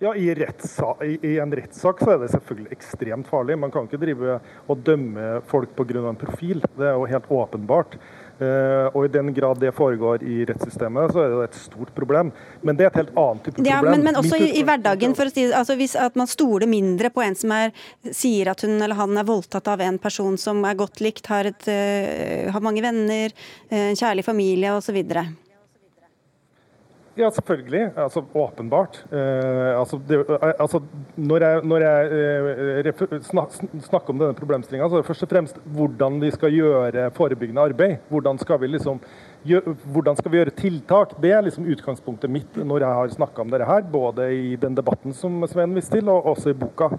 [0.03, 3.55] Ja, i, i, i, en rettssak så er det selvfølgelig ekstremt farlig.
[3.59, 6.01] Man kan ikke drive og dømme folk pga.
[6.09, 6.59] en profil.
[6.75, 7.95] Det er jo helt åpenbart.
[8.33, 12.31] Uh, og I den grad det foregår i rettssystemet, så er det et stort problem.
[12.65, 13.93] Men det er et helt annet type ja, problem.
[13.93, 17.13] Men, men også i, i, hverdagen, for å si altså hvis at man stoler mindre
[17.13, 17.71] på en som er,
[18.09, 21.47] sier at hun eller han er voldtatt av en person som er godt likt, har,
[21.53, 23.31] et, uh, har mange venner,
[23.69, 24.99] uh, en kjærlig familie osv.
[27.16, 27.91] Ja, selvfølgelig.
[27.95, 29.05] Altså, åpenbart.
[29.11, 30.80] Eh, altså, det, eh, altså,
[31.16, 33.20] når jeg, når jeg eh,
[33.82, 37.61] snakker om denne problemstillinga, så er det først og fremst hvordan vi skal gjøre forebyggende
[37.61, 37.95] arbeid.
[38.09, 38.99] Hvordan skal vi liksom
[39.91, 41.18] hvordan skal vi gjøre tiltak?
[41.22, 44.78] Det er liksom utgangspunktet mitt når jeg har snakka om dette her, både i den
[44.78, 46.93] debatten som Sven viste til, og også i boka.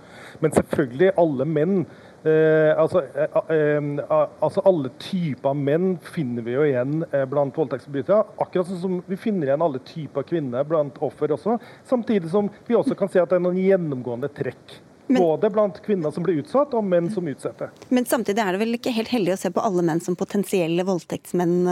[0.45, 1.87] Men selvfølgelig, alle menn
[2.25, 3.99] Eh, altså, eh, eh,
[4.41, 8.23] altså, Alle typer menn finner vi jo igjen eh, blant voldtektsforbrytere.
[8.41, 11.59] Akkurat sånn som vi finner igjen alle typer kvinner blant offer også.
[11.85, 15.83] Samtidig som vi også kan se at det er noen gjennomgående trekk men, Både blant
[15.85, 17.69] kvinner som blir utsatt, og menn som utsetter.
[17.93, 20.87] Men samtidig er det vel ikke helt heldig å se på alle menn som potensielle
[20.89, 21.69] voldtektsmenn,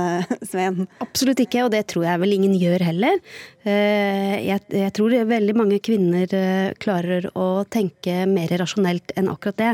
[0.51, 0.85] Sveen?
[1.01, 3.17] Absolutt ikke, og det tror jeg vel ingen gjør heller.
[3.65, 9.61] Eh, jeg, jeg tror veldig mange kvinner eh, klarer å tenke mer rasjonelt enn akkurat
[9.63, 9.73] det.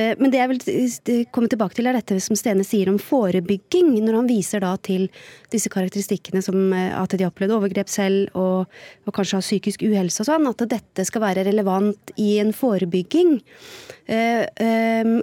[0.00, 4.14] Men det jeg vil komme tilbake til, er dette som Stene sier om forebygging, når
[4.16, 5.10] han viser da til
[5.52, 8.70] disse karakteristikkene som at de har opplevd overgrep selv, og,
[9.04, 12.89] og kanskje har psykisk uhelse og sånn, at dette skal være relevant i en forebygging
[12.90, 13.40] forebygging.
[14.06, 15.22] Eh, eh,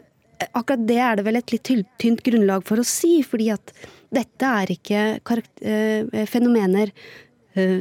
[0.54, 3.74] akkurat det er det vel et litt tynt grunnlag for å si, fordi at
[4.14, 5.20] dette er ikke
[5.62, 6.92] eh, fenomener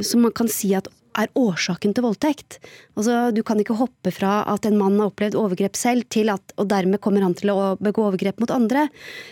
[0.01, 0.87] som man kan si at
[1.19, 2.59] er årsaken til voldtekt.
[2.97, 6.57] Altså, du kan ikke hoppe fra at en mann har opplevd overgrep selv, til at,
[6.61, 8.89] og dermed kommer han til å begå overgrep mot andre.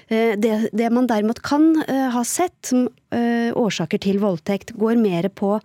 [0.08, 5.58] Det, det man derimot kan ha sett som årsaker til voldtekt, går mer på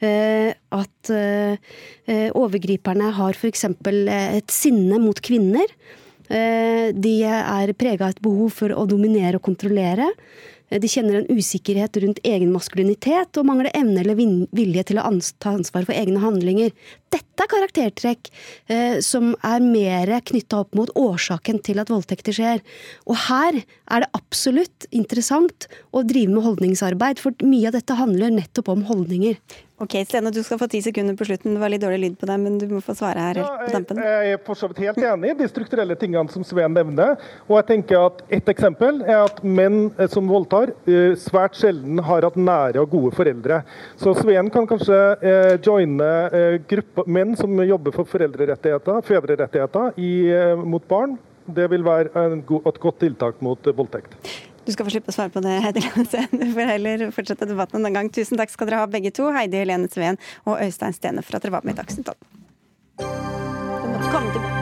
[0.00, 3.66] Eh, at eh, overgriperne har f.eks.
[3.68, 5.68] et sinne mot kvinner.
[6.30, 10.08] Eh, de er prega av et behov for å dominere og kontrollere.
[10.70, 14.18] De kjenner en usikkerhet rundt egen maskulinitet og mangler evne eller
[14.54, 15.08] vilje til å
[15.42, 16.70] ta ansvar for egne handlinger.
[17.10, 18.30] Dette er karaktertrekk
[18.70, 22.62] eh, som er mer knytta opp mot årsaken til at voldtekter skjer.
[23.10, 28.32] Og her er det absolutt interessant å drive med holdningsarbeid, for mye av dette handler
[28.36, 29.40] nettopp om holdninger.
[29.80, 31.54] Ok, Stene, du skal få ti sekunder på slutten.
[31.56, 33.70] Det var litt dårlig lyd på deg, men du må få svare her ja, på
[33.72, 34.00] dampen.
[34.04, 37.14] Jeg er for så vidt helt enig i de strukturelle tingene som Sven nevner.
[37.46, 41.96] Og jeg tenker at Et eksempel er at menn eh, som voldtar, eh, svært sjelden
[42.04, 43.62] har hatt nære og gode foreldre.
[43.96, 50.12] Så Sven kan kanskje eh, joine eh, grupper, menn som jobber for foreldrerettigheter, fedrerettigheter i,
[50.28, 51.16] eh, mot barn.
[51.56, 54.16] Det vil være go et godt tiltak mot eh, voldtekt.
[54.66, 56.28] Du skal få slippe å svare på det, Heidi Lansen.
[56.30, 58.10] Du får heller fortsette debatten en gang.
[58.12, 61.46] Tusen takk skal dere ha begge to, Heidi Helene Sveen og Øystein Stene, for at
[61.46, 62.18] dere var med i Dagsnytt 12.
[63.00, 64.60] Du måtte komme tilbake.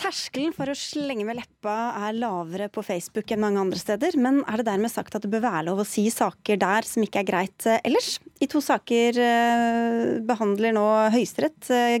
[0.00, 1.74] Terskelen for å slenge med leppa
[2.06, 5.32] er lavere på Facebook enn mange andre steder, men er det dermed sagt at det
[5.32, 8.14] bør være lov å si saker der som ikke er greit eh, ellers?
[8.40, 11.98] I to saker eh, behandler nå Høyesterett eh,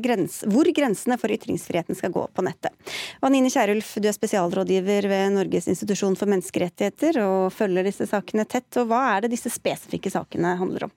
[0.48, 2.72] hvor grensene for ytringsfriheten skal gå på nettet.
[3.20, 8.70] Anine Kierulf, du er spesialrådgiver ved Norges institusjon for menneskerettigheter og følger disse sakene tett.
[8.80, 10.96] og Hva er det disse spesifikke sakene handler om?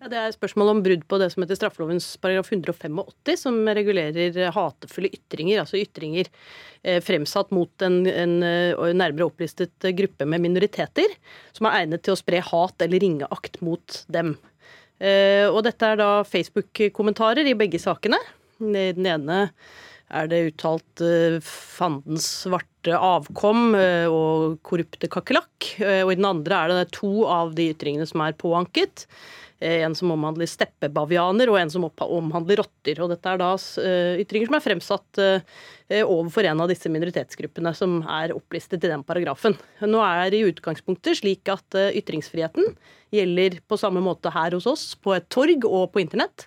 [0.00, 3.00] Ja, det er spørsmål om brudd på det som heter straffelovens paragraf 185,
[3.36, 6.24] som regulerer hatefulle ytringer, altså ytringer
[6.80, 11.18] eh, fremsatt mot en, en, eh, nærmere opplistet gruppe med minoriteter,
[11.52, 14.38] som er egnet til å spre hat eller ringeakt mot dem.
[15.00, 18.20] Eh, og dette er da Facebook-kommentarer i begge sakene.
[18.60, 19.38] I Den ene
[20.10, 21.00] er det uttalt
[21.46, 23.76] fandens svarte avkom
[24.10, 25.68] og korrupte kakerlakk.
[25.78, 29.06] Og i den andre er det to av de ytringene som er påanket.
[29.60, 33.02] Eh, en som omhandler steppebavianer, og en som omhandler rotter.
[33.04, 33.50] Og dette er da
[33.84, 38.92] eh, ytringer som er fremsatt eh, overfor en av disse minoritetsgruppene som er opplistet i
[38.92, 39.58] den paragrafen.
[39.84, 42.72] Nå er det i utgangspunktet slik at ytringsfriheten
[43.12, 46.46] gjelder på samme måte her hos oss, på et torg og på internett.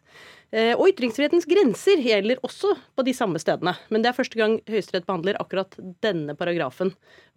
[0.53, 3.73] Eh, og ytringsfrihetens grenser gjelder også på de samme stedene.
[3.89, 5.73] Men det er første gang Høyesterett behandler akkurat
[6.05, 6.91] denne paragrafen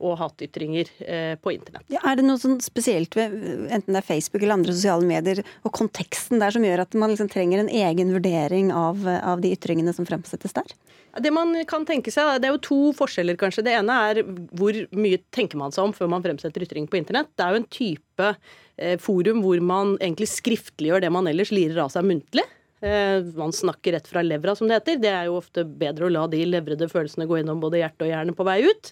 [0.04, 1.86] og hatytringer eh, på internett.
[1.92, 3.32] Ja, er det noe sånn spesielt ved
[3.72, 7.14] enten det er Facebook eller andre sosiale medier og konteksten der som gjør at man
[7.14, 10.76] liksom trenger en egen vurdering av, av de ytringene som fremsettes der?
[11.16, 13.64] Det man kan tenke seg, det er jo to forskjeller, kanskje.
[13.64, 14.20] Det ene er
[14.60, 17.32] hvor mye tenker man seg om før man fremsetter ytring på internett.
[17.32, 21.80] Det er jo en type eh, forum hvor man egentlig skriftliggjør det man ellers lirer
[21.86, 22.44] av seg muntlig.
[22.80, 24.98] Eh, man snakker rett fra levra, som det heter.
[25.00, 28.10] Det er jo ofte bedre å la de levrede følelsene gå innom både hjerte og
[28.12, 28.90] hjerne på vei ut.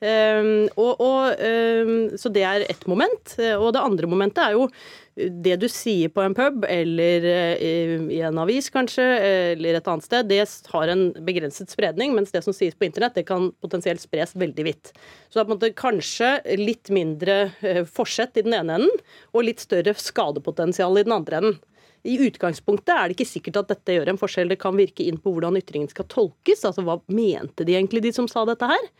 [0.00, 3.34] Ehm, og, og, ehm, så det er ett moment.
[3.36, 4.70] Eh, og det andre momentet er jo
[5.16, 9.04] det du sier på en pub, eller eh, i en avis kanskje,
[9.52, 13.16] eller et annet sted, det har en begrenset spredning, mens det som sies på internett,
[13.16, 14.92] det kan potensielt spres veldig vidt.
[15.28, 17.38] Så det er på en måte kanskje litt mindre
[17.88, 21.58] forsett i den ene enden, og litt større skadepotensial i den andre enden.
[22.06, 24.50] I utgangspunktet er det ikke sikkert at dette gjør en forskjell.
[24.52, 26.62] Det kan virke inn på hvordan ytringen skal tolkes.
[26.68, 28.90] Altså hva mente de egentlig, de som sa dette her?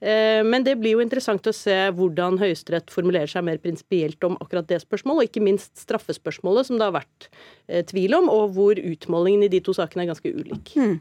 [0.00, 4.36] Eh, men det blir jo interessant å se hvordan Høyesterett formulerer seg mer prinsipielt om
[4.42, 7.28] akkurat det spørsmålet, og ikke minst straffespørsmålet, som det har vært
[7.68, 10.64] eh, tvil om, og hvor utmålingen i de to sakene er ganske ulik.
[10.76, 10.96] Hmm.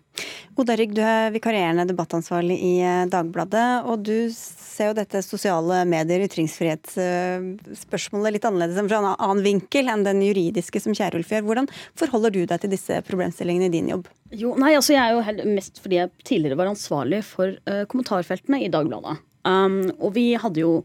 [0.55, 5.77] Oda Rygg, du er vikarierende debattansvarlig i eh, Dagbladet, og du ser jo dette sosiale
[5.89, 11.47] medier, ytringsfrihetsspørsmålet litt annerledes fra en annen vinkel enn den juridiske som Kjerulf gjør.
[11.49, 11.67] Hvordan
[11.99, 14.05] forholder du deg til disse problemstillingene i din jobb?
[14.35, 18.63] Jo, nei, altså Jeg er jo mest fordi jeg tidligere var ansvarlig for uh, kommentarfeltene
[18.65, 19.19] i Dagbladet.
[19.45, 20.79] Um, og vi hadde jo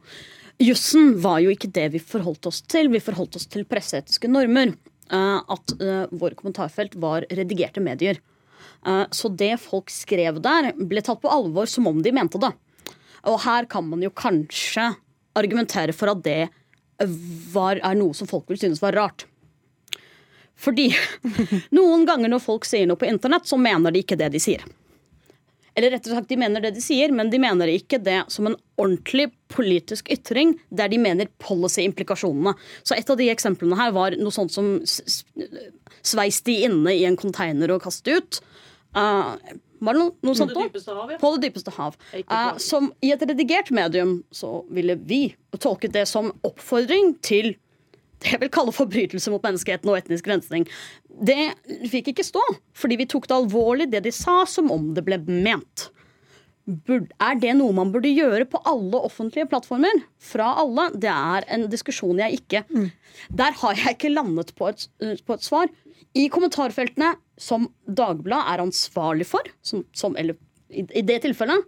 [0.61, 2.90] Jussen var jo ikke det vi forholdt oss til.
[2.92, 4.74] Vi forholdt oss til presseetiske normer.
[5.11, 8.20] Uh, at uh, våre kommentarfelt var redigerte medier.
[9.12, 12.48] så det folk skrev der, ble tatt på alvor som om de mente det.
[13.28, 14.86] Og her kan man jo kanskje
[15.36, 16.48] argumentere for at det
[17.53, 19.26] var, er noe som folk vil synes var rart.
[20.61, 20.90] Fordi
[21.78, 24.64] noen ganger når folk sier noe på internett, så mener de ikke det de sier.
[25.78, 28.48] Eller rett og slett, de mener det de sier, men de mener ikke det som
[28.50, 32.56] en ordentlig politisk ytring der de mener policy-implikasjonene.
[32.82, 37.18] Så et av de eksemplene her var noe sånt som sveis de inne i en
[37.20, 38.40] konteiner og kaste ut.
[38.96, 39.38] Uh,
[39.80, 40.52] var det noe, noe sånt?
[40.58, 41.20] Dypeste hav, ja.
[41.22, 41.96] På det dypeste hav.
[42.18, 45.22] Uh, som i et redigert medium så ville vi
[45.56, 47.54] tolket det som oppfordring til
[48.21, 50.66] det jeg vil kalle forbrytelse mot menneskeheten og etnisk rensning.
[51.09, 51.53] Det
[51.91, 52.43] fikk ikke stå,
[52.77, 55.89] fordi vi tok det alvorlig, det de sa, som om det ble ment.
[56.71, 60.05] Er det noe man burde gjøre på alle offentlige plattformer?
[60.23, 60.91] Fra alle?
[60.95, 62.91] Det er en diskusjon jeg ikke mm.
[63.41, 64.87] Der har jeg ikke landet på et,
[65.27, 65.73] på et svar.
[66.16, 70.39] I kommentarfeltene som Dagbladet er ansvarlig for, som, som, eller
[70.71, 71.66] i, i det tilfellet,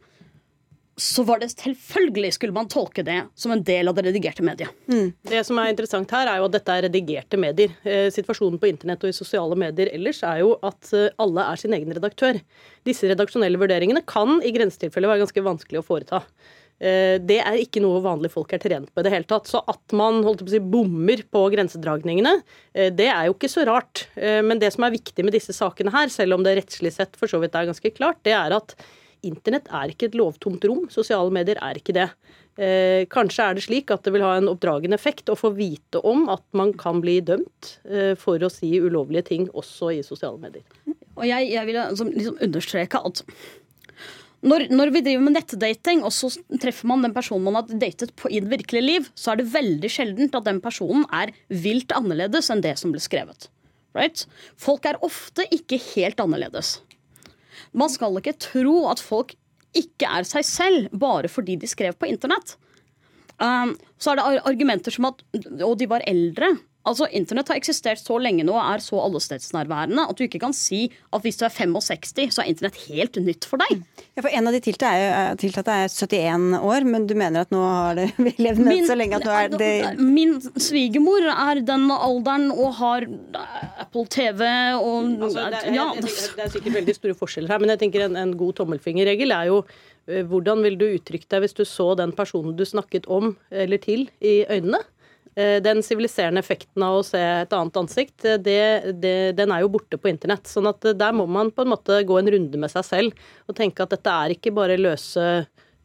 [0.97, 4.72] så var det selvfølgelig skulle man tolke det som en del av det redigerte mediet.
[4.90, 5.12] Mm.
[5.24, 7.72] Det som er interessant her, er jo at dette er redigerte medier.
[7.82, 11.61] Eh, situasjonen på internett og i sosiale medier ellers er jo at eh, alle er
[11.61, 12.40] sin egen redaktør.
[12.84, 16.22] Disse redaksjonelle vurderingene kan i grensetilfeller være ganske vanskelig å foreta.
[16.76, 19.49] Eh, det er ikke noe vanlige folk er trent på i det hele tatt.
[19.49, 22.36] Så at man holdt på å si, bommer på grensedragningene,
[22.93, 24.11] det er jo ikke så rart.
[24.16, 27.32] Men det som er viktig med disse sakene her, selv om det rettslig sett for
[27.32, 28.76] så vidt er ganske klart, det er at
[29.27, 30.87] Internett er ikke et lovtomt rom.
[30.93, 32.09] Sosiale medier er ikke det.
[32.61, 36.03] Eh, kanskje er det slik at det vil ha en oppdragende effekt å få vite
[36.05, 40.37] om at man kan bli dømt eh, for å si ulovlige ting også i sosiale
[40.43, 40.66] medier.
[41.16, 43.25] Og jeg, jeg vil altså, liksom understreke at
[44.43, 46.29] når, når, vi driver med nettdating, og så
[46.61, 49.53] treffer man den personen man har datet på, i det virkelige liv, så er det
[49.53, 53.47] veldig sjeldent at den personen er vilt annerledes enn det som ble skrevet.
[53.95, 54.25] Right?
[54.59, 56.81] Folk er ofte ikke helt annerledes.
[57.73, 59.35] Man skal ikke tro at folk
[59.77, 62.57] ikke er seg selv bare fordi de skrev på internett.
[63.41, 65.23] Um, så er det argumenter som at
[65.64, 66.53] Og de var eldre.
[66.83, 70.55] Altså, Internett har eksistert så lenge nå og er så allestedsnærværende at du ikke kan
[70.57, 73.85] si at hvis du er 65, så er internett helt nytt for deg.
[74.16, 78.01] Ja, for En av de tiltalte er 71 år, men du mener at nå har
[78.01, 79.70] det vi levd med min, så lenge at nå er det
[80.03, 83.07] Min svigermor er den alderen og har
[83.85, 85.87] Apple TV og altså, det, er, ja.
[85.95, 86.11] det,
[86.43, 89.61] er sikkert veldig store forskjeller her, men jeg tenker en, en god tommelfingerregel er jo
[90.11, 93.78] eh, hvordan vil du uttrykke deg hvis du så den personen du snakket om eller
[93.83, 94.83] til, i øynene?
[95.35, 99.64] Eh, den siviliserende effekten av å se et annet ansikt, eh, det, det, den er
[99.64, 100.45] jo borte på internett.
[100.51, 103.28] sånn at eh, der må man på en måte gå en runde med seg selv
[103.49, 105.24] og tenke at dette er ikke bare løse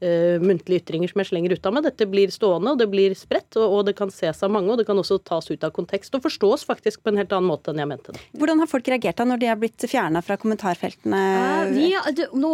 [0.03, 1.85] uh, muntlige ytringer som jeg slenger ut av meg.
[1.87, 4.79] Dette blir stående, og det blir spredt, og, og, det kan ses av mange, og
[4.79, 7.73] det kan også tas ut av kontekst og forstås faktisk på en helt annen måte
[7.73, 8.23] enn jeg mente det.
[8.37, 11.21] Hvordan har folk reagert da når de er blitt fjerna fra kommentarfeltene?
[11.23, 12.53] Uh, vi, det, nå,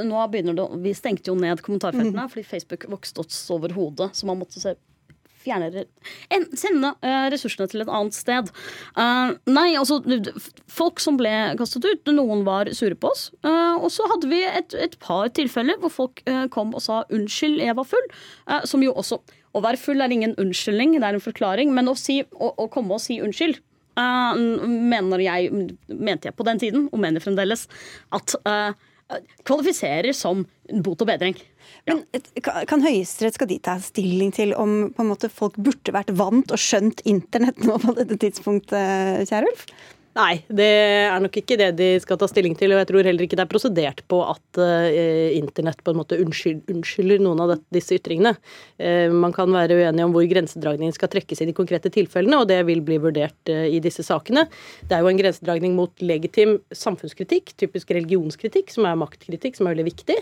[0.00, 2.32] nå, begynner det Vi stengte jo ned kommentarfeltene mm.
[2.32, 4.78] fordi Facebook vokste oss over hodet, så man måtte se
[5.42, 5.84] fjerne
[6.58, 8.50] Sende uh, ressursene til et annet sted.
[8.96, 10.00] Uh, nei, altså
[10.70, 13.28] Folk som ble kastet ut, noen var sure på oss.
[13.46, 16.22] Uh, og så hadde vi et, et, par tilfeller hvor folk
[16.52, 18.08] kom og sa 'unnskyld, jeg var full'.
[18.66, 19.20] som jo også
[19.54, 21.72] Å være full er ingen unnskyldning, det er en forklaring.
[21.74, 23.60] Men å, si, å, å komme og si unnskyld
[23.98, 25.50] mener jeg,
[25.88, 27.66] mente jeg på den tiden, og mener fremdeles,
[28.14, 28.36] at
[29.48, 30.44] kvalifiserer som
[30.84, 31.36] bot og bedring.
[31.88, 32.02] Men
[32.68, 36.52] Kan Høyesterett skal de ta stilling til om på en måte folk burde vært vant
[36.52, 39.64] og skjønt internett nå på dette tidspunktet, Kjærulf?
[40.18, 42.72] Nei, det er nok ikke det de skal ta stilling til.
[42.74, 46.18] Og jeg tror heller ikke det er prosedert på at eh, internett på en måte
[46.18, 48.34] unnskyld, unnskylder noen av det, disse ytringene.
[48.82, 52.50] Eh, man kan være uenig om hvor grensedragningen skal trekkes i de konkrete tilfellene, og
[52.50, 54.48] det vil bli vurdert eh, i disse sakene.
[54.82, 59.76] Det er jo en grensedragning mot legitim samfunnskritikk, typisk religionskritikk, som er maktkritikk, som er
[59.76, 60.18] veldig viktig.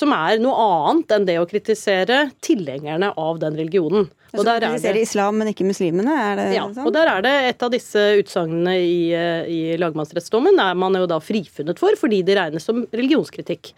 [0.00, 4.06] Som er noe annet enn det å kritisere tilhengerne av den religionen.
[4.36, 5.04] Og der kritiserer det...
[5.04, 6.12] islam, men ikke muslimene?
[6.12, 6.84] Er det ja, sånn?
[6.88, 11.20] og der er det et av disse utsagnene i i lagmannsrettsdommen, er man jo da
[11.22, 13.72] frifunnet for, fordi det regnes som religionskritikk.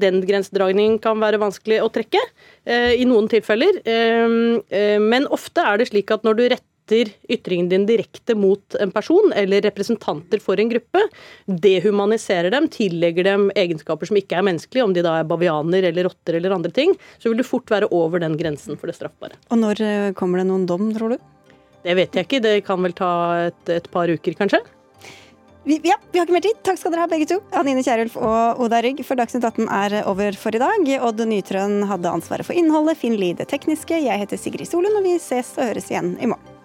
[0.00, 2.22] Den grensedragningen kan være vanskelig å trekke
[2.96, 3.82] i noen tilfeller,
[5.02, 9.32] men ofte er det slik at når du retter ytringen din direkte mot en person
[9.34, 11.02] eller representanter for en gruppe,
[11.46, 16.06] dehumaniserer dem, tillegger dem egenskaper som ikke er menneskelige, om de da er bavianer eller
[16.06, 19.34] rotter eller andre ting, så vil du fort være over den grensen for det straffbare.
[19.50, 21.32] Og når eh, kommer det noen dom, tror du?
[21.84, 22.42] Det vet jeg ikke.
[22.44, 23.10] Det kan vel ta
[23.48, 24.62] et, et par uker, kanskje.
[25.66, 26.58] Vi, ja, vi har ikke mer tid.
[26.62, 27.40] Takk skal dere ha, begge to.
[27.58, 30.90] Anine Kierulf og Oda Rygg, for Dagsnytt 18 er over for i dag.
[31.08, 33.98] Odd Nytrøen hadde ansvaret for innholdet, Finn Lie det tekniske.
[34.06, 36.55] Jeg heter Sigrid Solund, og vi ses og høres igjen i morgen.